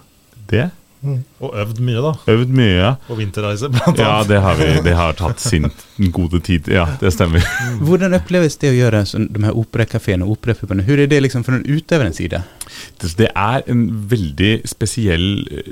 [0.51, 0.67] det.
[1.05, 2.11] Og øvd mye, da.
[2.33, 2.87] Øvd mye.
[3.05, 4.29] På vinterreise, blant Ja, annet.
[4.31, 4.69] det har vi.
[4.87, 5.67] Det har tatt sin
[6.11, 6.67] gode tid.
[6.73, 7.45] Ja, det stemmer.
[7.85, 10.81] Hvordan oppleves det å gjøre sån, de her operakafeene og operapubene?
[10.87, 12.41] Hvordan er det liksom från utøverens side?
[13.01, 15.69] Det, det er en veldig spesiell eh,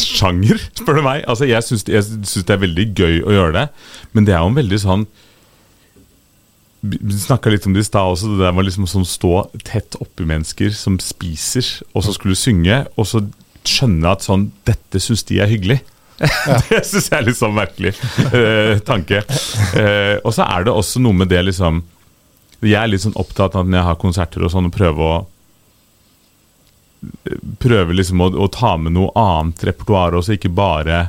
[0.00, 1.22] sjanger, spør du meg.
[1.28, 3.68] Altså, jeg syns det er veldig gøy å gjøre det,
[4.16, 5.06] men det er jo en veldig sånn
[6.84, 9.96] Vi snakka litt om det i stad også, det der med liksom sånn stå tett
[10.04, 11.64] oppi mennesker som spiser,
[11.96, 13.22] og så skulle synge, og så
[13.68, 15.80] skjønne at sånn Dette syns de er hyggelig.
[16.70, 17.94] det syns jeg er litt sånn merkelig
[18.30, 19.24] eh, tanke.
[19.74, 21.82] Eh, og så er det også noe med det liksom
[22.62, 25.16] Jeg er litt sånn opptatt av når jeg har konserter og sånn, å prøve å
[27.60, 31.08] prøve liksom å, å ta med noe annet repertoar også, ikke bare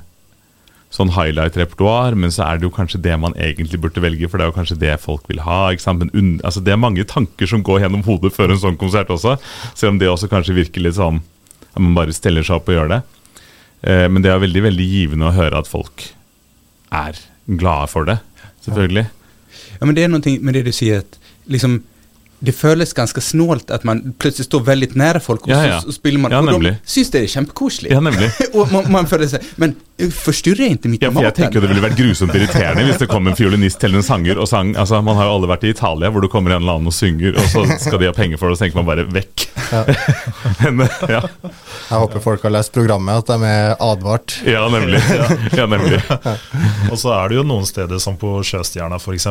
[0.95, 4.45] sånn highlight-repertoar, men så er det jo kanskje det man egentlig burde velge, for det
[4.45, 5.73] er jo kanskje det folk vil ha.
[5.73, 6.03] ikke sant?
[6.03, 9.35] Men altså, det er mange tanker som går gjennom hodet før en sånn konsert også,
[9.73, 11.19] selv om det også kanskje virker litt sånn
[11.75, 13.01] at man bare steller seg opp og gjør det.
[13.85, 16.07] Eh, men det er veldig veldig givende å høre at folk
[16.95, 18.17] er glade for det,
[18.65, 19.05] selvfølgelig.
[19.75, 21.19] Ja, men det er noe med det du sier, at
[21.51, 21.81] liksom,
[22.45, 25.79] det føles ganske snålt at man plutselig står veldig nære folk og Ja, ja.
[25.83, 27.91] så, spiller man Ja, og de syns det er kjempekoselig.
[27.93, 28.29] Ja, nemlig.
[28.57, 31.63] og man, man føler seg, men eh, forstyrrer jeg ikke mitt Ja, for jeg tenker
[31.63, 34.75] det ville vært grusomt irriterende hvis det kom en fiolinist eller en sanger og sang
[34.79, 36.95] altså Man har jo alle vært i Italia hvor det kommer en eller annen og
[36.95, 39.47] synger, og så skal de ha penger for det, og så tenker man bare vekk.
[40.77, 41.21] Men, ja.
[41.89, 44.37] Jeg håper folk har lest programmet, at de er advart.
[44.45, 45.01] ja, nemlig.
[45.57, 45.99] Ja, nemlig.
[46.91, 49.27] Og så er det jo noen steder som på Sjøstjerna f.eks.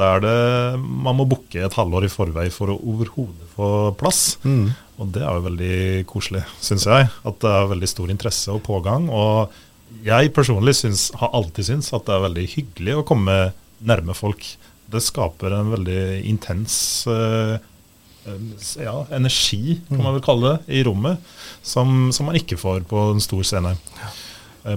[0.00, 0.36] Der det,
[0.80, 4.38] man må booke et halvår i forvei for å overhodet få plass.
[5.00, 7.08] Og det er jo veldig koselig, syns jeg.
[7.28, 9.08] At det er veldig stor interesse og pågang.
[9.12, 9.52] Og
[10.06, 13.38] jeg personlig syns, har alltid syntes at det er veldig hyggelig å komme
[13.84, 14.44] nærme folk.
[14.90, 16.74] Det skaper en veldig intens
[17.10, 17.56] uh,
[18.76, 21.20] ja, energi, kan man vel kalle det, i rommet,
[21.62, 23.74] som, som man ikke får på en stor scene.
[24.00, 24.18] eh,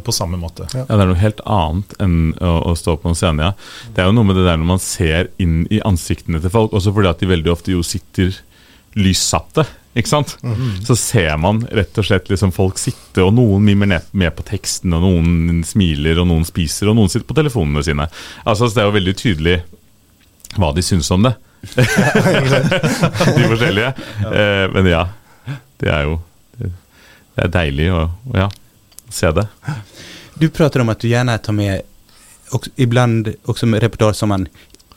[0.04, 0.68] På samme måte.
[0.72, 3.50] Ja, Det er noe helt annet enn å, å stå på en scene.
[3.52, 3.90] Ja.
[3.94, 6.72] Det er jo noe med det der når man ser inn i ansiktene til folk,
[6.74, 8.32] også fordi at de veldig ofte jo sitter
[8.96, 9.66] lyssatte.
[9.94, 10.38] Ikke sant?
[10.88, 14.46] Så ser man rett og slett liksom folk sitte, og noen mimer ned, med på
[14.48, 18.08] teksten, og noen smiler, og noen spiser, og noen sitter på telefonene sine.
[18.46, 19.58] Altså, så Det er jo veldig tydelig
[20.58, 21.36] hva de syns om det.
[21.76, 23.94] de forskjellige.
[24.32, 25.06] Eh, men ja,
[25.80, 26.18] det er jo
[26.60, 28.50] Det er deilig Og, og ja,
[29.14, 29.48] se det.
[30.34, 31.82] Du pratar om att du gärna tar med
[32.52, 34.48] och ibland också med repertoar som man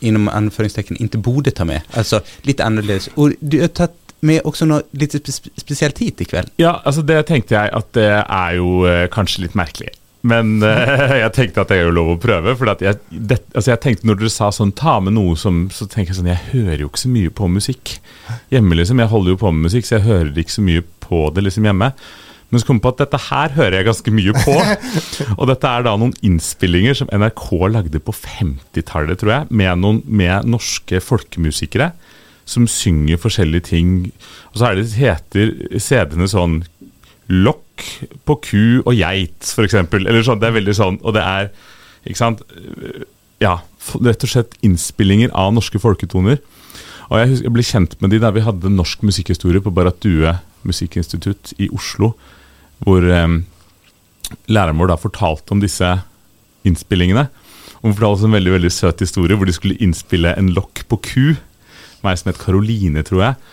[0.00, 1.80] inom anföringstecken inte borde ta med.
[1.92, 3.08] Alltså lite annerledes.
[3.14, 6.50] Och du har tagit med også noe litt spe spesielt hit kveld.
[6.56, 9.92] Ja, altså det tenkte jeg at det er jo eh, kanskje litt merkelig.
[10.26, 12.56] Men eh, jeg tenkte at det er jo lov å prøve.
[12.58, 15.66] For at jeg, det, altså jeg tenkte når dere sa sånn ta med noe som
[15.74, 17.96] Så tenker jeg sånn Jeg hører jo ikke så mye på musikk
[18.52, 19.02] hjemme, liksom.
[19.02, 21.68] Jeg holder jo på med musikk, så jeg hører ikke så mye på det liksom
[21.68, 21.92] hjemme.
[22.50, 24.54] Men så kom jeg på at dette her hører jeg ganske mye på.
[25.40, 30.02] Og dette er da noen innspillinger som NRK lagde på 50-tallet, tror jeg, med, noen,
[30.06, 31.90] med norske folkemusikere
[32.46, 33.92] som synger forskjellige ting.
[34.52, 36.60] Og så er det heter CD-ene sånn
[37.26, 37.82] Lokk
[38.22, 39.74] på ku og geit, f.eks.
[39.82, 40.38] Eller sånn.
[40.38, 41.50] Det er veldig sånn, og det er
[42.06, 42.44] Ikke sant?
[43.42, 43.58] Ja,
[44.06, 46.38] rett og slett innspillinger av norske folketoner.
[47.10, 49.98] Og jeg, husker, jeg ble kjent med de da vi hadde norsk musikkhistorie på Barrat
[50.02, 50.36] Due
[50.68, 52.12] musikkinstitutt i Oslo,
[52.84, 53.26] hvor eh,
[54.50, 55.88] læreren vår da fortalte om disse
[56.66, 57.28] innspillingene.
[57.82, 61.26] Hun fortalte en veldig veldig søt historie hvor de skulle innspille en lokk på ku.
[62.04, 63.52] Meg som het Karoline, tror jeg.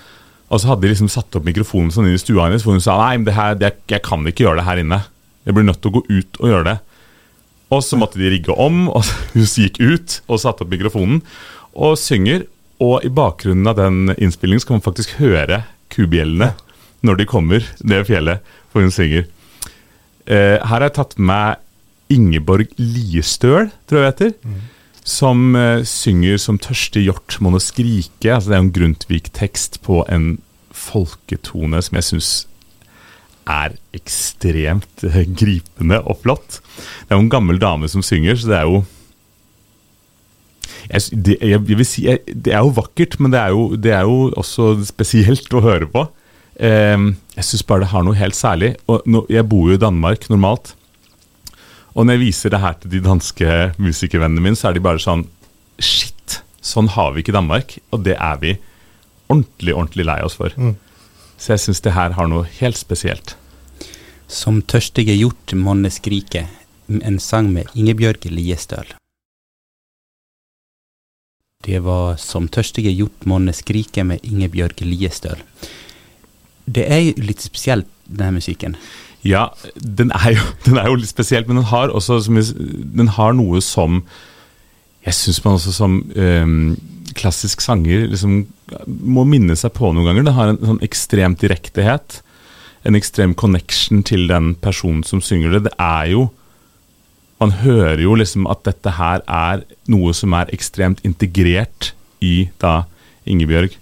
[0.54, 2.84] Og så hadde de liksom satt opp mikrofonen sånn inn i stua hennes, hvor hun
[2.84, 5.00] sa nei, men det her, det, jeg kan ikke gjøre det her inne.
[5.48, 6.76] Jeg blir nødt til å gå ut og gjøre det.
[7.74, 11.24] Og så måtte de rigge om, og hun gikk ut og satte opp mikrofonen
[11.74, 12.46] og synger.
[12.84, 16.52] Og i bakgrunnen av den innspillingen så kan man faktisk høre kubjellene
[17.04, 19.28] når de kommer ned fjellet, for hun synger.
[20.26, 21.62] Eh, her har jeg tatt med meg
[22.14, 24.56] Ingeborg Liestøl, tror jeg det heter.
[25.04, 28.32] Som eh, synger som 'Tørste hjort må nå skrike'.
[28.32, 30.38] Altså, det er en Grundtvig-tekst på en
[30.72, 32.32] folketone som jeg syns
[33.50, 36.62] er ekstremt eh, gripende og flott.
[37.04, 38.84] Det er jo en gammel dame som synger, så det er jo
[40.90, 44.08] jeg, det, jeg, jeg si, det er jo vakkert, men det er jo, det er
[44.08, 46.06] jo også spesielt å høre på.
[46.60, 46.98] Eh,
[47.36, 48.76] jeg syns bare det har noe helt særlig.
[48.88, 50.76] Og nå, jeg bor jo i Danmark normalt.
[51.94, 55.02] Og når jeg viser det her til de danske musikervennene mine, så er de bare
[55.02, 55.28] sånn
[55.82, 57.78] Shit, sånn har vi ikke Danmark.
[57.94, 58.56] Og det er vi
[59.30, 60.54] ordentlig, ordentlig lei oss for.
[60.58, 60.76] Mm.
[61.38, 63.36] Så jeg syns det her har noe helt spesielt.
[64.30, 66.48] Som tørstige hjort monne skrike,
[66.88, 68.94] en sang med Ingebjørg Liestøl.
[71.64, 75.42] Det var Som tørstige hjort monne skrike med Ingebjørg Liestøl.
[76.66, 78.78] Det er jo litt spesielt, denne musikken.
[79.24, 83.36] Ja, den er, jo, den er jo litt spesielt, men den har også den har
[83.38, 84.04] noe som
[85.04, 86.76] Jeg syns man også som um,
[87.14, 88.46] klassisk sanger liksom
[88.88, 90.24] må minne seg på noen ganger.
[90.24, 92.22] Det har en sånn ekstremt direktehet.
[92.88, 95.66] En ekstrem connection til den personen som synger det.
[95.68, 96.30] Det er jo
[97.42, 101.90] Man hører jo liksom at dette her er noe som er ekstremt integrert
[102.24, 102.86] i da
[103.28, 103.74] Ingebjørg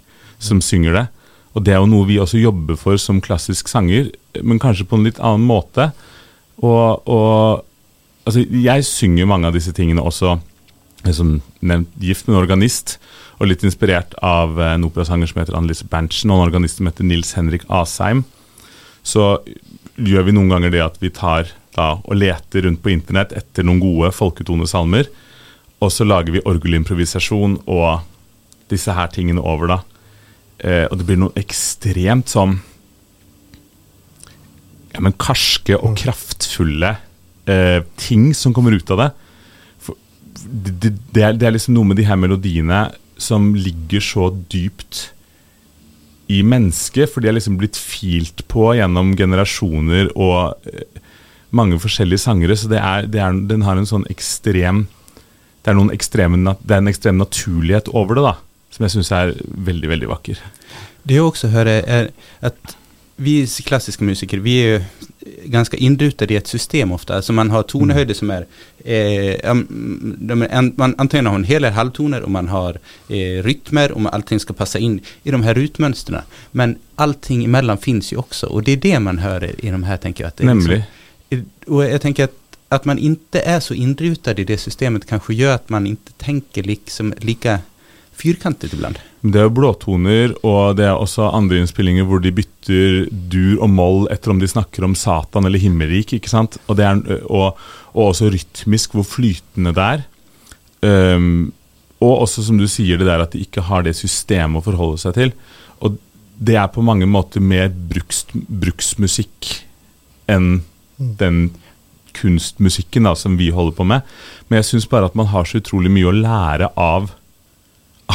[0.41, 1.04] som synger det.
[1.52, 4.98] Og det er jo noe vi også jobber for som klassisk sanger, men kanskje på
[4.98, 5.90] en litt annen måte.
[6.64, 7.66] Og, og
[8.24, 10.38] altså, jeg synger mange av disse tingene også
[11.10, 13.00] som nevnt gift med en organist,
[13.42, 17.08] og litt inspirert av en operasanger som heter Annelise Berntsen, og en organist som heter
[17.08, 18.22] Nils Henrik Asheim.
[19.02, 19.42] Så
[19.98, 23.66] gjør vi noen ganger det at vi tar da, og leter rundt på internett etter
[23.66, 25.10] noen gode folketonesalmer,
[25.82, 28.06] og så lager vi orgelimprovisasjon og
[28.70, 29.80] disse her tingene over, da.
[30.62, 32.60] Eh, og det blir noe ekstremt sånn
[34.91, 36.91] ja, men karske og kraftfulle
[37.50, 39.08] eh, ting som kommer ut av det.
[39.82, 39.97] For,
[40.43, 40.76] det,
[41.13, 42.84] det, er, det, er, liksom noe med de her melodiene
[43.21, 45.08] som ligger så dypt
[46.32, 51.02] i mennesket, for de er liksom blitt filt på gjennom generasjoner og eh,
[51.52, 54.86] mange forskjellige sangere, så det er, er, den har en sånn ekstrem
[55.62, 58.32] det er, ekstreme, det er en ekstrem naturlighet over det, da,
[58.72, 59.34] som jeg syns er
[59.70, 60.44] veldig, veldig vakker.
[61.04, 62.78] Det jeg også hører, er at
[63.22, 64.86] vi klassiske musikere vi er
[65.54, 67.14] ganske innrutet i et system ofte.
[67.14, 68.48] Altså man har tonehøyde som er
[68.84, 72.80] eh, man har en hel eller halvtoner og man har
[73.10, 76.26] eh, rytmer og allting skal passe inn i de her rytmönstren.
[76.54, 79.98] Men allting imellom fins jo også, og det er det man hører i de her.
[79.98, 80.28] tenker jeg.
[80.28, 80.84] At det Nämligen.
[81.32, 82.38] Liksom, og jeg tenker at
[82.72, 86.64] at man ikke er så innrutet i det systemet kanskje gjør at man ikke tenker
[86.64, 87.58] liksom lika
[88.22, 89.00] fyrkantet iblant.
[89.22, 94.06] Det er blåtoner, og det er også andre innspillinger hvor de bytter dur og moll
[94.14, 96.16] etter om de snakker om Satan eller himmelrik.
[96.18, 96.58] ikke sant?
[96.68, 97.60] Og, det er, og,
[97.94, 100.06] og også rytmisk, hvor flytende det er.
[100.82, 101.52] Um,
[102.02, 105.02] og også, som du sier, det der at de ikke har det systemet å forholde
[105.04, 105.36] seg til.
[105.86, 106.00] Og
[106.42, 109.52] det er på mange måter mer bruks, bruksmusikk
[110.32, 110.64] enn
[110.98, 111.52] den
[112.18, 114.08] kunstmusikken da, som vi holder på med.
[114.50, 117.14] Men jeg syns bare at man har så utrolig mye å lære av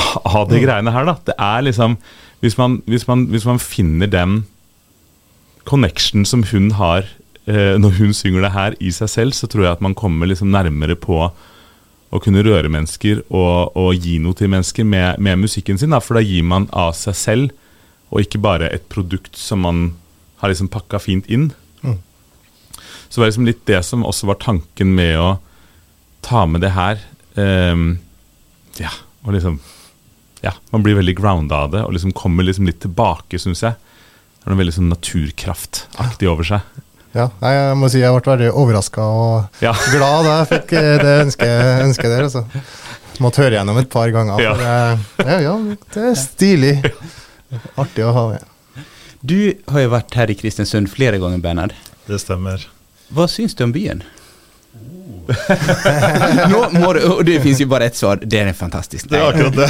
[0.37, 1.17] av de greiene her, da.
[1.27, 1.99] Det er liksom
[2.45, 4.45] Hvis man, hvis man, hvis man finner den
[5.65, 7.07] connection som hun har
[7.49, 10.29] eh, når hun synger det her i seg selv, så tror jeg at man kommer
[10.29, 15.41] liksom nærmere på å kunne røre mennesker og, og gi noe til mennesker med, med,
[15.43, 15.95] musikken sin.
[15.95, 16.01] Da.
[16.03, 17.55] For da gir man av seg selv,
[18.13, 19.87] og ikke bare et produkt som man
[20.43, 21.51] har liksom pakka fint inn.
[21.83, 21.99] Mm.
[23.09, 25.31] Så det var liksom litt det som også var tanken med å
[26.27, 27.03] ta med det her.
[27.35, 27.97] Um,
[28.79, 28.93] ja,
[29.25, 29.59] og liksom
[30.45, 33.77] ja, man blir veldig grounda av det og liksom kommer liksom litt tilbake, syns jeg.
[34.37, 36.83] Det er noe veldig sånn naturkraftaktig over seg.
[37.17, 39.73] Ja, jeg må si jeg ble veldig overraska og Ja.
[39.93, 41.55] glad da jeg fikk eh, det ønsket,
[41.87, 42.27] ønsket der.
[42.29, 42.45] Altså.
[43.25, 44.43] Måtte høre gjennom et par ganger.
[44.45, 44.53] Ja.
[45.17, 45.55] For ja, ja,
[45.95, 46.75] det er stilig.
[47.81, 48.45] Artig å ha med.
[49.27, 49.39] Du
[49.73, 51.73] har jo vært her i Kristiansund flere ganger, Bernhard.
[52.07, 52.67] Det stemmer.
[53.17, 54.05] Hva syns du om byen?
[56.53, 58.77] Nå må du, og det fins jo bare ett svar, det er fantastisk.
[58.77, 59.11] fantastiskt.
[59.11, 59.69] Det er akkurat det.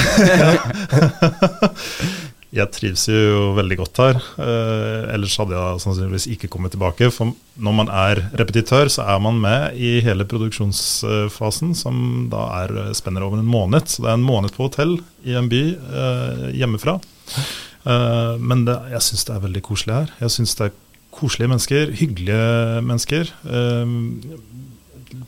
[2.60, 4.20] jeg trives jo veldig godt her.
[4.42, 7.10] Eh, ellers hadde jeg sannsynligvis ikke kommet tilbake.
[7.14, 12.74] For når man er repetitør, så er man med i hele produksjonsfasen, som da er,
[12.96, 13.88] spenner over en måned.
[13.90, 16.98] Så det er en måned på hotell i en by eh, hjemmefra.
[17.86, 20.18] Eh, men det, jeg syns det er veldig koselig her.
[20.24, 20.76] Jeg syns det er
[21.16, 23.30] koselige mennesker, hyggelige mennesker.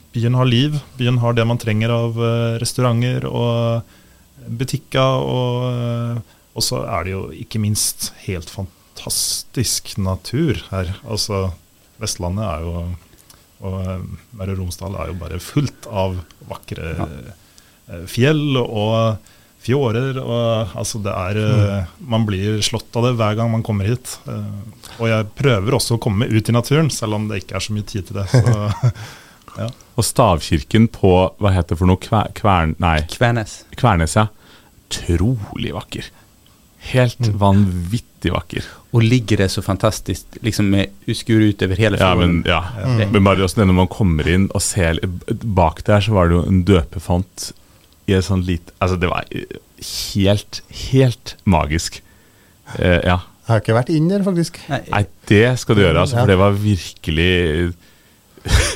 [0.08, 0.80] Eh, byen har liv.
[0.98, 3.82] Byen har det man trenger av eh, restauranter og
[4.48, 5.22] butikker.
[5.22, 10.94] Og, eh, og så er det jo ikke minst helt fantastisk natur her.
[11.04, 11.52] Altså,
[11.98, 12.88] Vestlandet er jo
[13.58, 14.04] og eh,
[14.38, 17.08] Møre og Romsdal er jo bare fullt av vakre ja.
[18.06, 19.18] fjell og
[19.64, 20.18] fjorder.
[20.22, 24.18] Og, altså det er, eh, Man blir slått av det hver gang man kommer hit.
[24.28, 27.66] Eh, og jeg prøver også å komme ut i naturen, selv om det ikke er
[27.66, 28.28] så mye tid til det.
[28.32, 28.92] Så,
[29.98, 32.00] Og stavkirken på hva heter det for noe?
[32.02, 32.76] Kver, kvern...
[32.82, 33.62] Nei, Kvernes.
[33.78, 34.28] Kvernes, ja.
[34.94, 36.06] Trolig vakker.
[36.92, 38.66] Helt vanvittig vakker.
[38.94, 42.62] Og ligger det så fantastisk liksom med uskur utover hele Ja, men, ja.
[42.78, 43.10] Mm.
[43.12, 46.44] men bare også når man kommer inn og ser Bak der så var det jo
[46.48, 47.50] en døpefont
[48.08, 49.26] i et sånt lite Altså, det var
[50.14, 52.00] helt, helt magisk.
[52.78, 53.18] Eh, ja.
[53.48, 54.58] Jeg har ikke vært inn der, faktisk.
[54.68, 57.30] Nei, det skal du gjøre, altså, for det var virkelig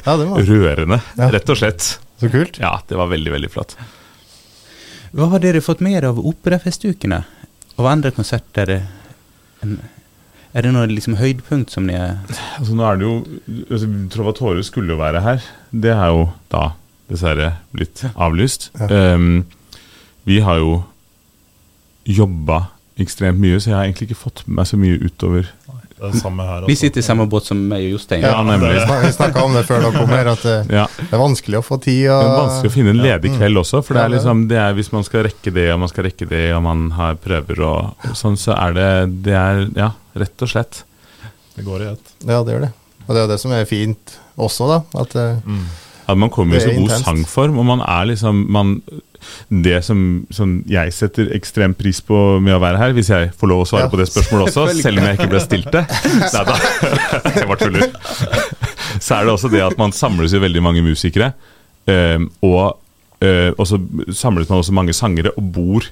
[0.06, 1.28] Ja, det var rørende, Ja.
[1.30, 1.98] rett og slett.
[2.20, 2.58] så kult.
[2.62, 3.76] Ja, det var veldig, veldig flott.
[5.12, 7.24] Hva har dere fått mer av operafestukene?
[7.78, 8.82] Og andre konserter?
[9.62, 12.18] Er det noe liksom høydepunkt som ni er
[12.58, 13.14] Altså, nå er det jo
[13.70, 15.42] altså, Trovatore skulle jo være her.
[15.72, 16.72] Det er jo da
[17.12, 18.70] dessverre blitt avlyst.
[18.80, 19.14] Ja.
[19.16, 19.44] Um,
[20.28, 20.82] vi har jo
[22.08, 22.66] jobba
[23.00, 25.48] ekstremt mye, så jeg har egentlig ikke fått med meg så mye utover.
[26.02, 26.64] Det samme her.
[26.66, 26.80] Vi altså.
[26.86, 28.24] sitter i samme båt som meg og Jostein.
[28.26, 28.72] Ja, nemlig.
[28.74, 31.58] Vi snak- snakka om det før dere kom her, at det, Ja, det er vanskelig
[31.60, 32.04] å få tid.
[32.08, 33.38] Det er vanskelig å finne en ledig Ja.
[33.38, 35.88] kveld også, for det er liksom det er, Hvis man skal rekke det, og man
[35.88, 39.90] skal rekke det, og man har prøver og sånn, så er det Det er Ja,
[40.16, 40.84] rett og slett.
[41.56, 42.12] Det går i ett.
[42.26, 42.72] Ja, det gjør det.
[43.06, 45.00] Og det er jo det som er fint også, da.
[45.00, 45.64] At mm.
[46.08, 47.04] at man kommer i så god intenst.
[47.04, 48.80] sangform, og man er liksom man,
[49.48, 53.52] Det som, som jeg setter ekstrem pris på med å være her, hvis jeg får
[53.52, 53.92] lov å svare Ja.
[53.92, 55.84] på det spørsmålet også, selv om jeg ikke ble stilt det
[56.22, 56.58] Nei da,
[57.32, 57.88] jeg bare tuller.
[59.00, 61.32] Så er det også det at man samles jo veldig mange musikere,
[61.90, 62.78] eh, og,
[63.24, 63.80] eh, og så
[64.14, 65.88] samles man også mange sangere og bor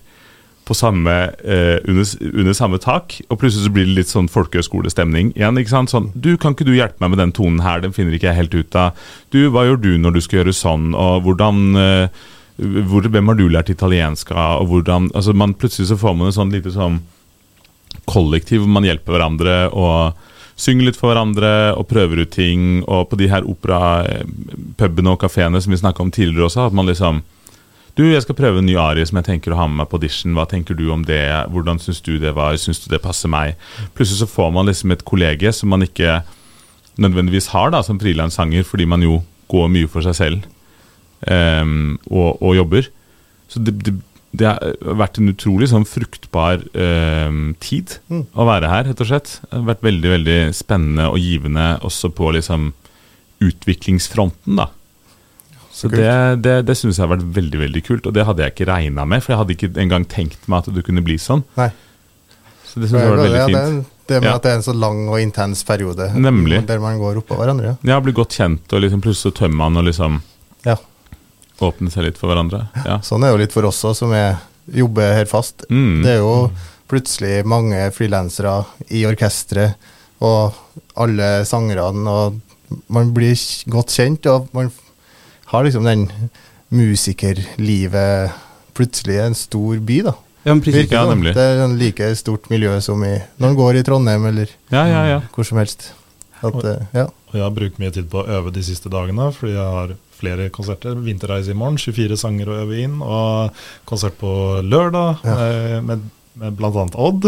[0.70, 1.10] på samme,
[1.42, 5.58] eh, under, under samme tak, og plutselig så blir det litt sånn folkehøyskolestemning igjen.
[5.58, 5.90] ikke sant?
[5.90, 8.38] Sånn, du, kan ikke du hjelpe meg med den tonen her, den finner ikke jeg
[8.38, 9.00] helt ut av.
[9.34, 12.22] Du, hva gjør du når du skal gjøre sånn, og hvordan eh,
[12.60, 16.30] hvor, Hvem har du lært italiensk av, og hvordan altså man Plutselig så får man
[16.30, 17.00] et sånn lite sånn
[18.10, 20.18] kollektiv hvor man hjelper hverandre og
[20.60, 22.82] synger litt for hverandre og prøver ut ting.
[22.84, 26.90] Og på de her operapubene og kafeene som vi snakka om tidligere også, at man
[26.90, 27.22] liksom
[27.98, 29.98] du, jeg skal prøve en ny arie som jeg tenker å ha med meg på
[29.98, 30.36] audition.
[30.36, 31.24] Hva tenker du om det?
[31.50, 32.54] Hvordan syns du det var?
[32.60, 33.58] Syns du det passer meg?
[33.98, 36.20] Plutselig så får man liksom et kollege som man ikke
[37.02, 39.18] nødvendigvis har da som frilanssanger, fordi man jo
[39.50, 40.46] går mye for seg selv
[41.26, 42.88] ehm, og, og jobber.
[43.50, 43.94] Så det, det,
[44.32, 48.26] det har vært en utrolig sånn fruktbar um, tid Mm.
[48.38, 49.40] å være her, rett og slett.
[49.42, 52.72] Det har vært veldig veldig spennende og givende også på liksom
[53.40, 54.68] utviklingsfronten, da.
[55.72, 58.52] Så det, det, det syns jeg har vært veldig veldig kult, og det hadde jeg
[58.54, 59.22] ikke regna med.
[59.24, 61.44] For jeg hadde ikke engang tenkt meg at det kunne bli sånn.
[61.56, 61.70] Nei.
[62.68, 63.94] Så det syns jeg var veldig ja, det, fint.
[64.10, 64.34] det med Ja.
[64.36, 66.60] at det er en så lang og intens periode Nemlig.
[66.68, 67.76] der man går oppå hverandre.
[67.82, 67.94] Ja.
[67.96, 70.20] Har blitt godt kjent, og liksom plutselig tømmer man og liksom
[70.66, 70.76] Ja.
[71.60, 72.64] Åpner seg litt for hverandre.
[72.86, 72.98] Ja.
[73.04, 74.38] Sånn er det jo litt for oss òg, som er,
[74.74, 75.66] jobber her fast.
[75.70, 76.02] Mm.
[76.04, 76.34] Det er jo
[76.90, 79.90] plutselig mange frilansere i orkesteret,
[80.20, 80.56] og
[81.00, 83.38] alle sangerne, og man blir
[83.72, 84.70] godt kjent, og man
[85.50, 86.06] har liksom den
[86.70, 88.34] musikerlivet
[88.76, 90.16] plutselig i en stor by, da.
[90.44, 90.62] Ja, men.
[90.64, 91.34] Virker Ja, nemlig.
[91.36, 94.84] Det er en like stort miljø som i, når man går i Trondheim, eller ja,
[94.88, 95.18] ja, ja.
[95.34, 95.90] hvor som helst.
[96.40, 97.08] At, og, ja.
[97.30, 99.92] Og jeg har brukt mye tid på å øve de siste dagene, fordi jeg har
[100.20, 100.94] flere konserter.
[101.02, 103.56] Vinterreise i morgen, 24 sanger å øve inn, og
[103.90, 104.30] konsert på
[104.62, 105.36] lørdag Ja.
[105.48, 106.06] eh, med,
[106.40, 106.70] med bl.a.
[106.94, 107.26] Odd.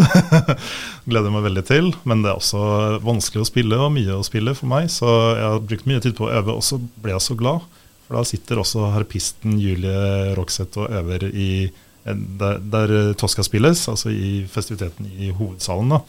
[1.10, 1.92] Gleder meg veldig til.
[2.08, 2.64] Men det er også
[3.04, 6.16] vanskelig å spille, og mye å spille for meg, så jeg har brukt mye tid
[6.18, 7.64] på å øve, og så ble jeg så glad.
[8.06, 11.50] For da sitter også harpisten Julie Rokseth og øver i
[12.04, 15.92] der, der Tosca spilles, altså i festiviteten i hovedsalen.
[15.94, 16.00] da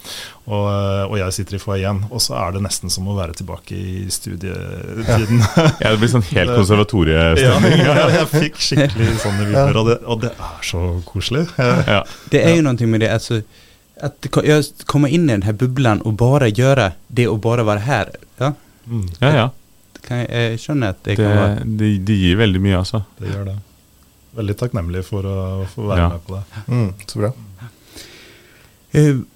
[0.43, 3.37] og, eh, og jeg sitter i foajeen, og så er det nesten som å være
[3.37, 5.43] tilbake i studietiden.
[5.79, 7.83] ja det blir sånn helt Ja, konservatoriestemning.
[7.85, 11.45] ja, jeg fikk skikkelig sånne vibber, og og det er så koselig.
[11.57, 12.01] Ja.
[12.31, 13.41] Det er jo noe med det, altså,
[14.03, 17.63] at komme inn kommer in i den här Og bare gjøre göra det å bare
[17.63, 18.09] være her.
[18.39, 18.53] Ja,
[18.87, 19.49] mm, ja, ja.
[20.01, 23.03] kan jeg, jeg skjønner at det Det, kan være det, de gir veldig mye, altså.
[23.19, 23.55] det gjør det.
[24.34, 25.36] Veldig takknemlig for å
[25.69, 26.09] få være Ja.
[26.09, 26.63] med på det.
[26.67, 27.34] Mm, så bra.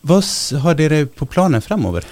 [0.06, 0.22] Hva
[0.64, 2.06] har dere på planen fremover?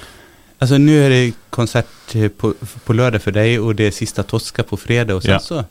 [0.62, 4.24] Altså Nå er det konsert eh, på, på lørdag for deg, og det er siste
[4.26, 5.40] Toska på fredag og sånn Ja.
[5.44, 5.66] så...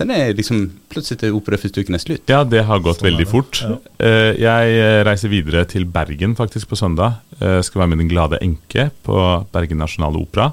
[0.00, 2.30] Sen er liksom plutselig er operafestuken slutt.
[2.30, 3.58] Ja, det har gått Sånn veldig fort.
[3.66, 3.74] Ja.
[3.98, 7.18] Eh, jeg eh, reiser videre til Bergen faktisk på søndag.
[7.40, 9.16] Eh, skal være med Den glade enke på
[9.52, 10.52] Bergen Nasjonale Opera.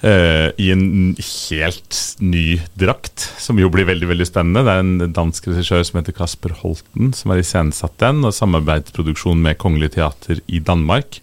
[0.00, 0.84] Eh, I en
[1.20, 4.64] helt ny drakt, som jo blir veldig veldig spennende.
[4.64, 9.42] Det er en dansk regissør som heter Kasper Holten, som har iscenesatt den, og samarbeidsproduksjon
[9.44, 11.20] med Kongelig Teater i Danmark.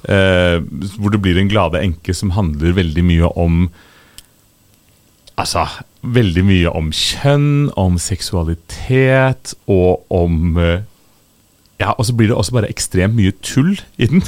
[0.00, 0.64] Uh,
[0.96, 3.66] hvor det blir En glade enke som handler veldig mye om
[5.36, 5.66] Altså,
[6.00, 10.82] veldig mye om kjønn, om seksualitet og om eh,
[11.80, 14.20] Ja, og så blir det også bare ekstremt mye tull i den.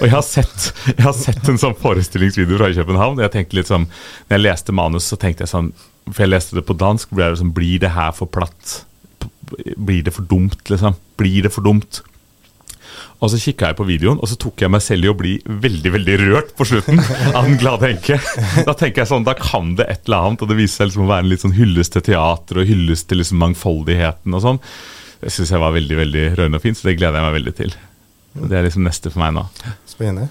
[0.00, 3.20] Og jeg har sett, jeg har sett en sånn forestillingsvideo fra København.
[3.20, 3.86] og Jeg tenkte litt sånn,
[4.26, 5.70] når jeg leste manus, så tenkte jeg sånn
[6.10, 7.14] For jeg leste det på dansk.
[7.14, 8.80] Ble det sånn, Blir det her for platt?
[9.78, 10.98] Blir det for dumt, liksom?
[11.18, 12.02] Blir det for dumt?
[13.22, 15.32] Og så kikka jeg på videoen, og så tok jeg meg selv i å bli
[15.46, 17.00] veldig veldig rørt på slutten
[17.32, 18.18] av Den glade enke.
[18.66, 21.06] Da tenker jeg sånn, da kan det et eller annet, og det viser seg liksom
[21.06, 24.60] å være en litt sånn hyllest til teater og hyllest til liksom mangfoldigheten og sånn.
[25.26, 27.52] Det syns jeg var veldig veldig rørende og fint, så det gleder jeg meg veldig
[27.58, 27.72] til.
[28.46, 29.42] Det er liksom neste for meg nå.
[29.90, 30.28] Spennende.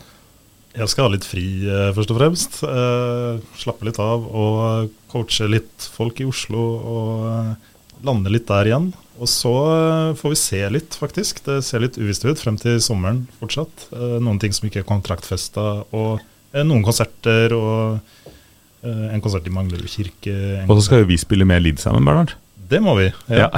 [0.76, 2.58] Jeg skal ha litt fri, eh, først og fremst.
[2.64, 7.74] Eh, slappe litt av og coache litt folk i Oslo og eh,
[8.08, 8.88] lande litt der igjen.
[9.20, 11.44] Og så eh, får vi se litt, faktisk.
[11.44, 13.90] Det ser litt uvisst ut frem til sommeren fortsatt.
[13.96, 19.48] Eh, noen ting som ikke er kontraktfesta, og eh, noen konserter og eh, en konsert
[19.48, 20.40] i Manglerud kirke.
[20.68, 22.36] Og så skal jo vi spille mer Lid sammen, Bernhard.
[22.70, 23.06] Det må vi.
[23.30, 23.50] Ja.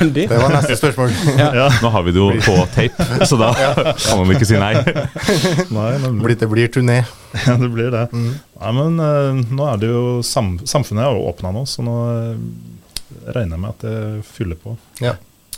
[0.00, 1.12] Det, Det var neste spørsmål.
[1.38, 1.66] ja.
[1.82, 3.50] Nå har vi det jo på tape, så da
[3.92, 4.72] kan man ikke si nei.
[5.76, 7.02] Nei, men, Det blir turné.
[7.44, 8.06] Ja, det blir det.
[8.12, 8.30] Mm.
[8.62, 11.96] Nei, men eh, nå er det jo sam Samfunnet er jo åpna nå, så nå
[12.14, 12.36] eh,
[13.34, 13.96] regner jeg med at det
[14.32, 15.16] fyller på Ja.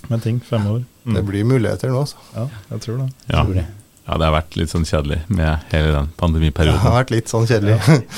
[0.08, 0.82] med ting fremover.
[1.04, 1.14] Mm.
[1.18, 2.18] Det blir muligheter nå, altså.
[2.34, 3.10] Ja, jeg tror det.
[3.30, 3.44] Ja.
[3.44, 3.66] tror det.
[4.06, 6.78] Ja, det har vært litt sånn kjedelig med hele den pandemiperioden.
[6.80, 7.76] Det har vært litt sånn kjedelig.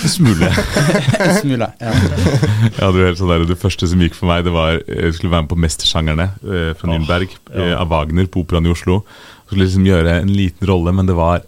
[0.08, 0.48] Smule.
[1.22, 1.68] En smula.
[1.82, 1.92] Ja.
[1.92, 5.12] Ja, hadde var helt sånn der, det første som gikk for meg, det var jeg
[5.18, 7.66] skulle være med på Mestersjangerne eh, fra Åh, Nürnberg ja.
[7.66, 9.02] eh, av Wagner på Operaen i Oslo.
[9.42, 11.44] Jeg skulle liksom gjøre en liten rolle, men det var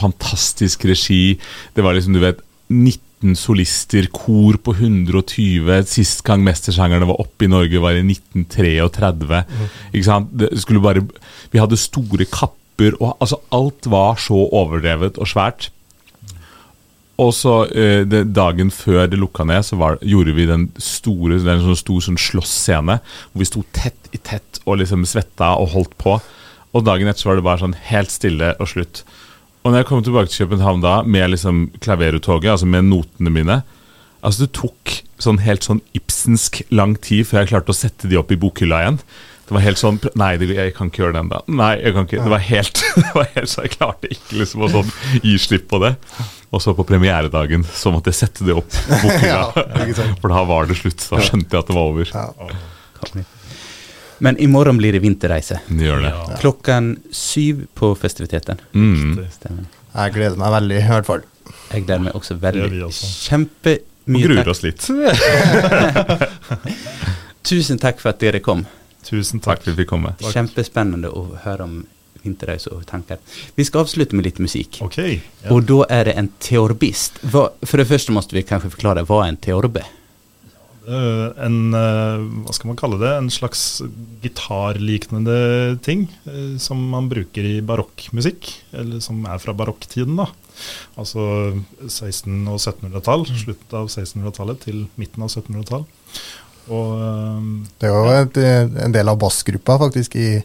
[0.00, 1.38] fantastisk regi.
[1.76, 2.40] Det var liksom, du vet
[2.70, 5.68] 19 solister, kor på 120.
[5.90, 9.42] Sist gang Mestersjangerne var oppe i Norge, var i 1933.
[9.92, 10.30] Ikke sant?
[10.40, 11.04] Det skulle bare,
[11.52, 12.56] vi hadde store kapper,
[13.00, 15.70] og altså alt var så overdrevet og svært.
[17.20, 21.40] Og så eh, det, Dagen før det lukka ned, så var, gjorde vi den store
[21.44, 25.74] det sånn stor sånn slåssscene hvor vi sto tett i tett og liksom svetta og
[25.74, 26.16] holdt på.
[26.70, 29.02] Og dagen etter så var det bare sånn helt stille og slutt.
[29.60, 33.60] Og når jeg kom tilbake til København da med liksom klaveruttoget, altså med notene mine
[34.20, 38.18] Altså Det tok sånn helt sånn Ibsensk lang tid før jeg klarte å sette de
[38.20, 38.98] opp i bokhylla igjen.
[39.50, 41.40] Det var helt sånn Nei, jeg kan ikke gjøre den da.
[41.50, 42.20] Nei, jeg kan ikke.
[42.22, 44.92] Det var helt, det var helt så Jeg klarte ikke liksom å sånn
[45.24, 45.90] gi slipp på det.
[46.54, 48.70] Og så på premieredagen så måtte jeg sette det opp.
[49.26, 49.50] Ja.
[50.22, 51.02] For da var det slutt.
[51.02, 52.06] Da skjønte jeg at det var over.
[52.14, 52.30] Ja.
[54.22, 55.58] Men morgen blir det vinterreise.
[55.66, 56.14] Det gjør det.
[56.14, 56.38] Ja.
[56.46, 58.62] Klokken syv på festiviteten.
[58.70, 59.18] Mm.
[59.26, 61.26] Jeg gleder meg veldig, i hvert fall.
[61.74, 62.70] Jeg gleder meg også veldig.
[62.70, 63.34] Kjempemye også.
[64.14, 64.86] Og gruer oss litt.
[67.50, 68.62] Tusen takk for at dere kom.
[69.06, 69.64] Tusen Takk takk.
[69.64, 70.14] for at vi fikk komme.
[70.20, 70.34] Takk.
[70.36, 71.80] Kjempespennende å høre om
[72.20, 73.20] vinterreise og tanker.
[73.56, 74.82] Vi skal avslutte med litt musikk.
[74.84, 74.98] Ok.
[75.00, 75.54] Ja.
[75.54, 77.22] Og da er det en teorbist.
[77.32, 79.86] Hva, for det første måtte vi kanskje forklare hva er en teorbe
[80.90, 83.10] Eh, en eh, Hva skal man kalle det?
[83.12, 83.82] En slags
[84.24, 88.50] gitarliknende ting eh, som man bruker i barokkmusikk.
[88.76, 90.30] Eller som er fra barokktiden, da.
[91.00, 91.22] Altså
[91.86, 93.26] 1600- og 1700-tall.
[93.28, 95.86] Slutten av 1600-tallet til midten av 1700-tall.
[96.68, 97.46] Og eh,
[97.80, 98.42] Det er jo et,
[98.86, 100.42] en del av bassgruppa, faktisk, i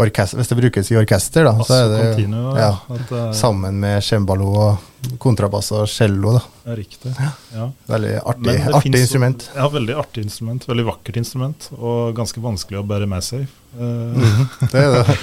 [0.00, 1.44] orkester, hvis det brukes i orkester.
[1.44, 6.34] da, så er det continue, ja, at er, sammen med cembalo og kontrabass og cello.
[6.38, 6.74] da.
[6.76, 7.12] riktig.
[7.52, 7.70] Ja.
[7.88, 9.46] Veldig artig, artig finnes- instrument.
[9.56, 10.68] Ja, veldig artig instrument.
[10.68, 11.68] Veldig vakkert instrument.
[11.78, 13.46] Og ganske vanskelig å bære med seg.
[13.78, 14.46] Uh.
[14.72, 15.16] Det er det.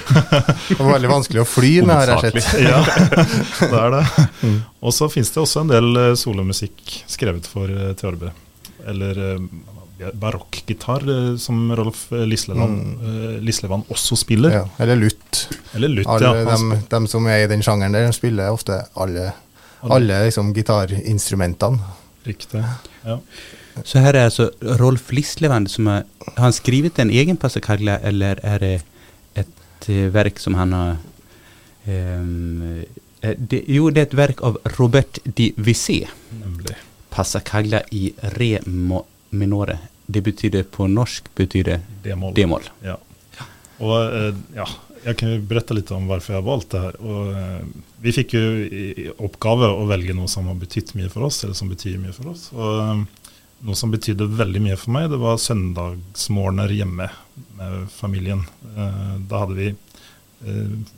[0.68, 2.60] Det var veldig vanskelig å fly med, har jeg sett.
[2.66, 2.82] Ja,
[3.72, 4.04] det er det.
[4.42, 4.60] Mm.
[4.82, 8.34] Og så finnes det også en del eh, solomusikk skrevet for uh, Teorbe.
[8.88, 9.42] Eller uh,
[9.98, 13.44] barokkgitar, eh, som Rolf eh, Lisleland, mm.
[13.44, 14.56] Lisleland også spiller.
[14.60, 15.44] Ja, eller lutt.
[15.74, 16.44] Eller lutt, Alle ja.
[16.44, 19.32] de, dem, dem som er i den sjangeren der, spiller ofte alle,
[19.82, 19.94] Alle.
[19.98, 21.96] alle liksom, gitarinstrumentene.
[22.28, 22.64] Riktig.
[23.04, 23.18] Ja.
[23.86, 24.48] Så her er altså
[24.80, 28.74] Rolf Lislevand som har, har han skrevet en egen passacaglia, eller er det
[29.38, 30.96] et eh, verk som han har
[31.86, 32.84] ehm,
[33.22, 36.04] eh, det, Jo, det er et verk av Robert de Vissé.
[36.32, 36.76] Nemlig.
[37.14, 39.78] Passacaglia i re mo, minore.
[40.06, 41.74] Det betyr på norsk betyr
[42.04, 42.34] D-moll.
[42.34, 42.68] d-moll.
[42.84, 42.96] Ja.
[43.84, 44.66] Og eh, ja,
[45.04, 46.98] jeg kan jo berette litt om hvorfor jeg har valgt det her.
[47.04, 51.28] Og, eh, vi fikk jo i oppgave å velge noe som har betydd mye for
[51.28, 52.48] oss, eller som betyr mye for oss.
[52.54, 53.32] Og eh,
[53.68, 57.08] noe som betydde veldig mye for meg, det var søndagsmorgener hjemme
[57.58, 58.44] med familien.
[58.70, 59.72] Da hadde vi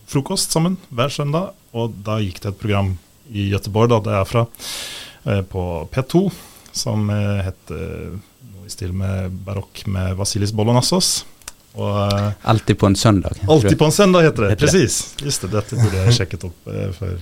[0.04, 2.90] frokost sammen hver søndag, og da gikk det et program
[3.32, 4.42] i Gøteborg, da det er fra,
[5.48, 6.20] på P2,
[6.72, 8.14] som eh, het eh,
[8.54, 11.24] noe i stil med barokk med Vasilis Bolonassos.
[11.74, 13.36] Eh, Alltid på en søndag.
[13.48, 14.56] Alltid på en søndag heter det.
[14.60, 15.14] presis.
[15.22, 17.16] Just det, dette burde jeg sjekket opp eh, før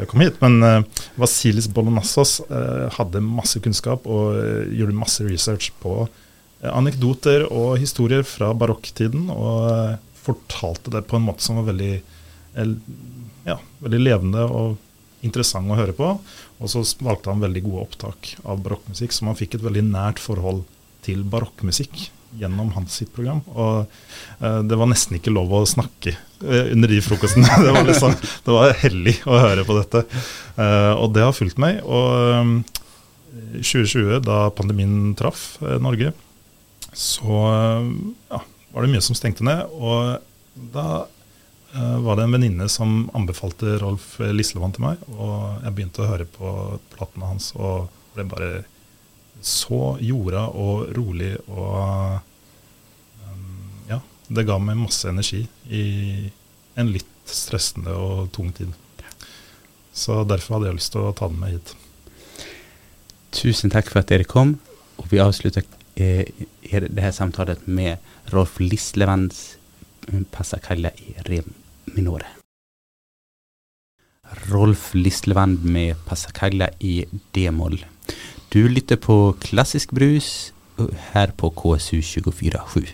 [0.00, 0.38] jeg kom hit.
[0.40, 4.38] Men eh, Vasilis Bolonassos eh, hadde masse kunnskap og
[4.72, 6.04] gjorde masse research på
[6.60, 9.28] anekdoter og historier fra barokktiden.
[9.32, 11.94] Og fortalte det på en måte som var veldig,
[13.48, 14.74] ja, veldig levende og
[15.26, 16.12] interessant å høre på.
[16.60, 20.22] Og så valgte han veldig gode opptak av barokkmusikk, så man fikk et veldig nært
[20.22, 20.64] forhold
[21.04, 23.40] til barokkmusikk gjennom hans sitt program.
[23.54, 23.86] Og
[24.40, 27.48] uh, det var nesten ikke lov å snakke uh, under de frokostene.
[27.64, 28.16] det, var liksom,
[28.46, 30.04] var hellig å høre på dette.
[30.58, 31.80] Uh, og det har fulgt meg.
[31.86, 32.58] Og um,
[33.56, 36.10] 2020, da pandemien traff Norge,
[36.90, 37.36] så
[38.26, 38.40] ja,
[38.74, 39.70] var det mye som stengte ned.
[39.78, 40.18] Og
[40.74, 41.04] da
[41.72, 45.02] var det en venninne som anbefalte Rolf Lislevann til meg.
[45.14, 46.52] Og jeg begynte å høre på
[46.96, 48.50] platene hans og ble bare
[49.40, 52.18] så jorda og rolig og
[53.24, 55.84] um, Ja, det ga meg masse energi i
[56.78, 58.74] en litt stressende og tung tid.
[59.92, 61.74] Så derfor hadde jeg lyst til å ta den med hit.
[63.34, 64.58] Tusen takk for at dere kom.
[65.00, 65.64] Og vi avslutter
[65.96, 66.26] eh,
[66.60, 68.02] det her samtalet med
[68.34, 69.56] Rolf Lislevands
[70.10, 71.42] eh, i re
[71.96, 72.26] minore.
[74.50, 77.80] Rolf Lislevand med Passacaglia i d-moll.
[78.50, 80.52] Du lytter på Klassisk brus
[81.12, 82.88] her på KSU 247.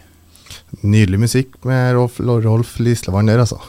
[0.82, 3.60] Nydelig musikk med Rolf, Rolf Lislevann der, altså.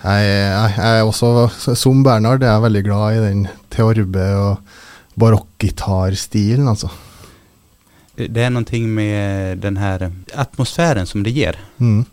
[0.00, 5.20] Jeg, jeg, jeg er også, som Bernhard, er jeg veldig glad i den teorbe og
[5.20, 6.90] barokkgitarstilen, altså.
[8.16, 11.56] Det det er noe med den her atmosfæren som det gir.
[11.78, 12.04] Mm.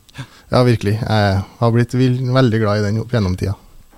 [0.50, 0.96] Ja, virkelig.
[1.02, 3.58] Jeg har blitt veldig glad i den opp gjennom tida.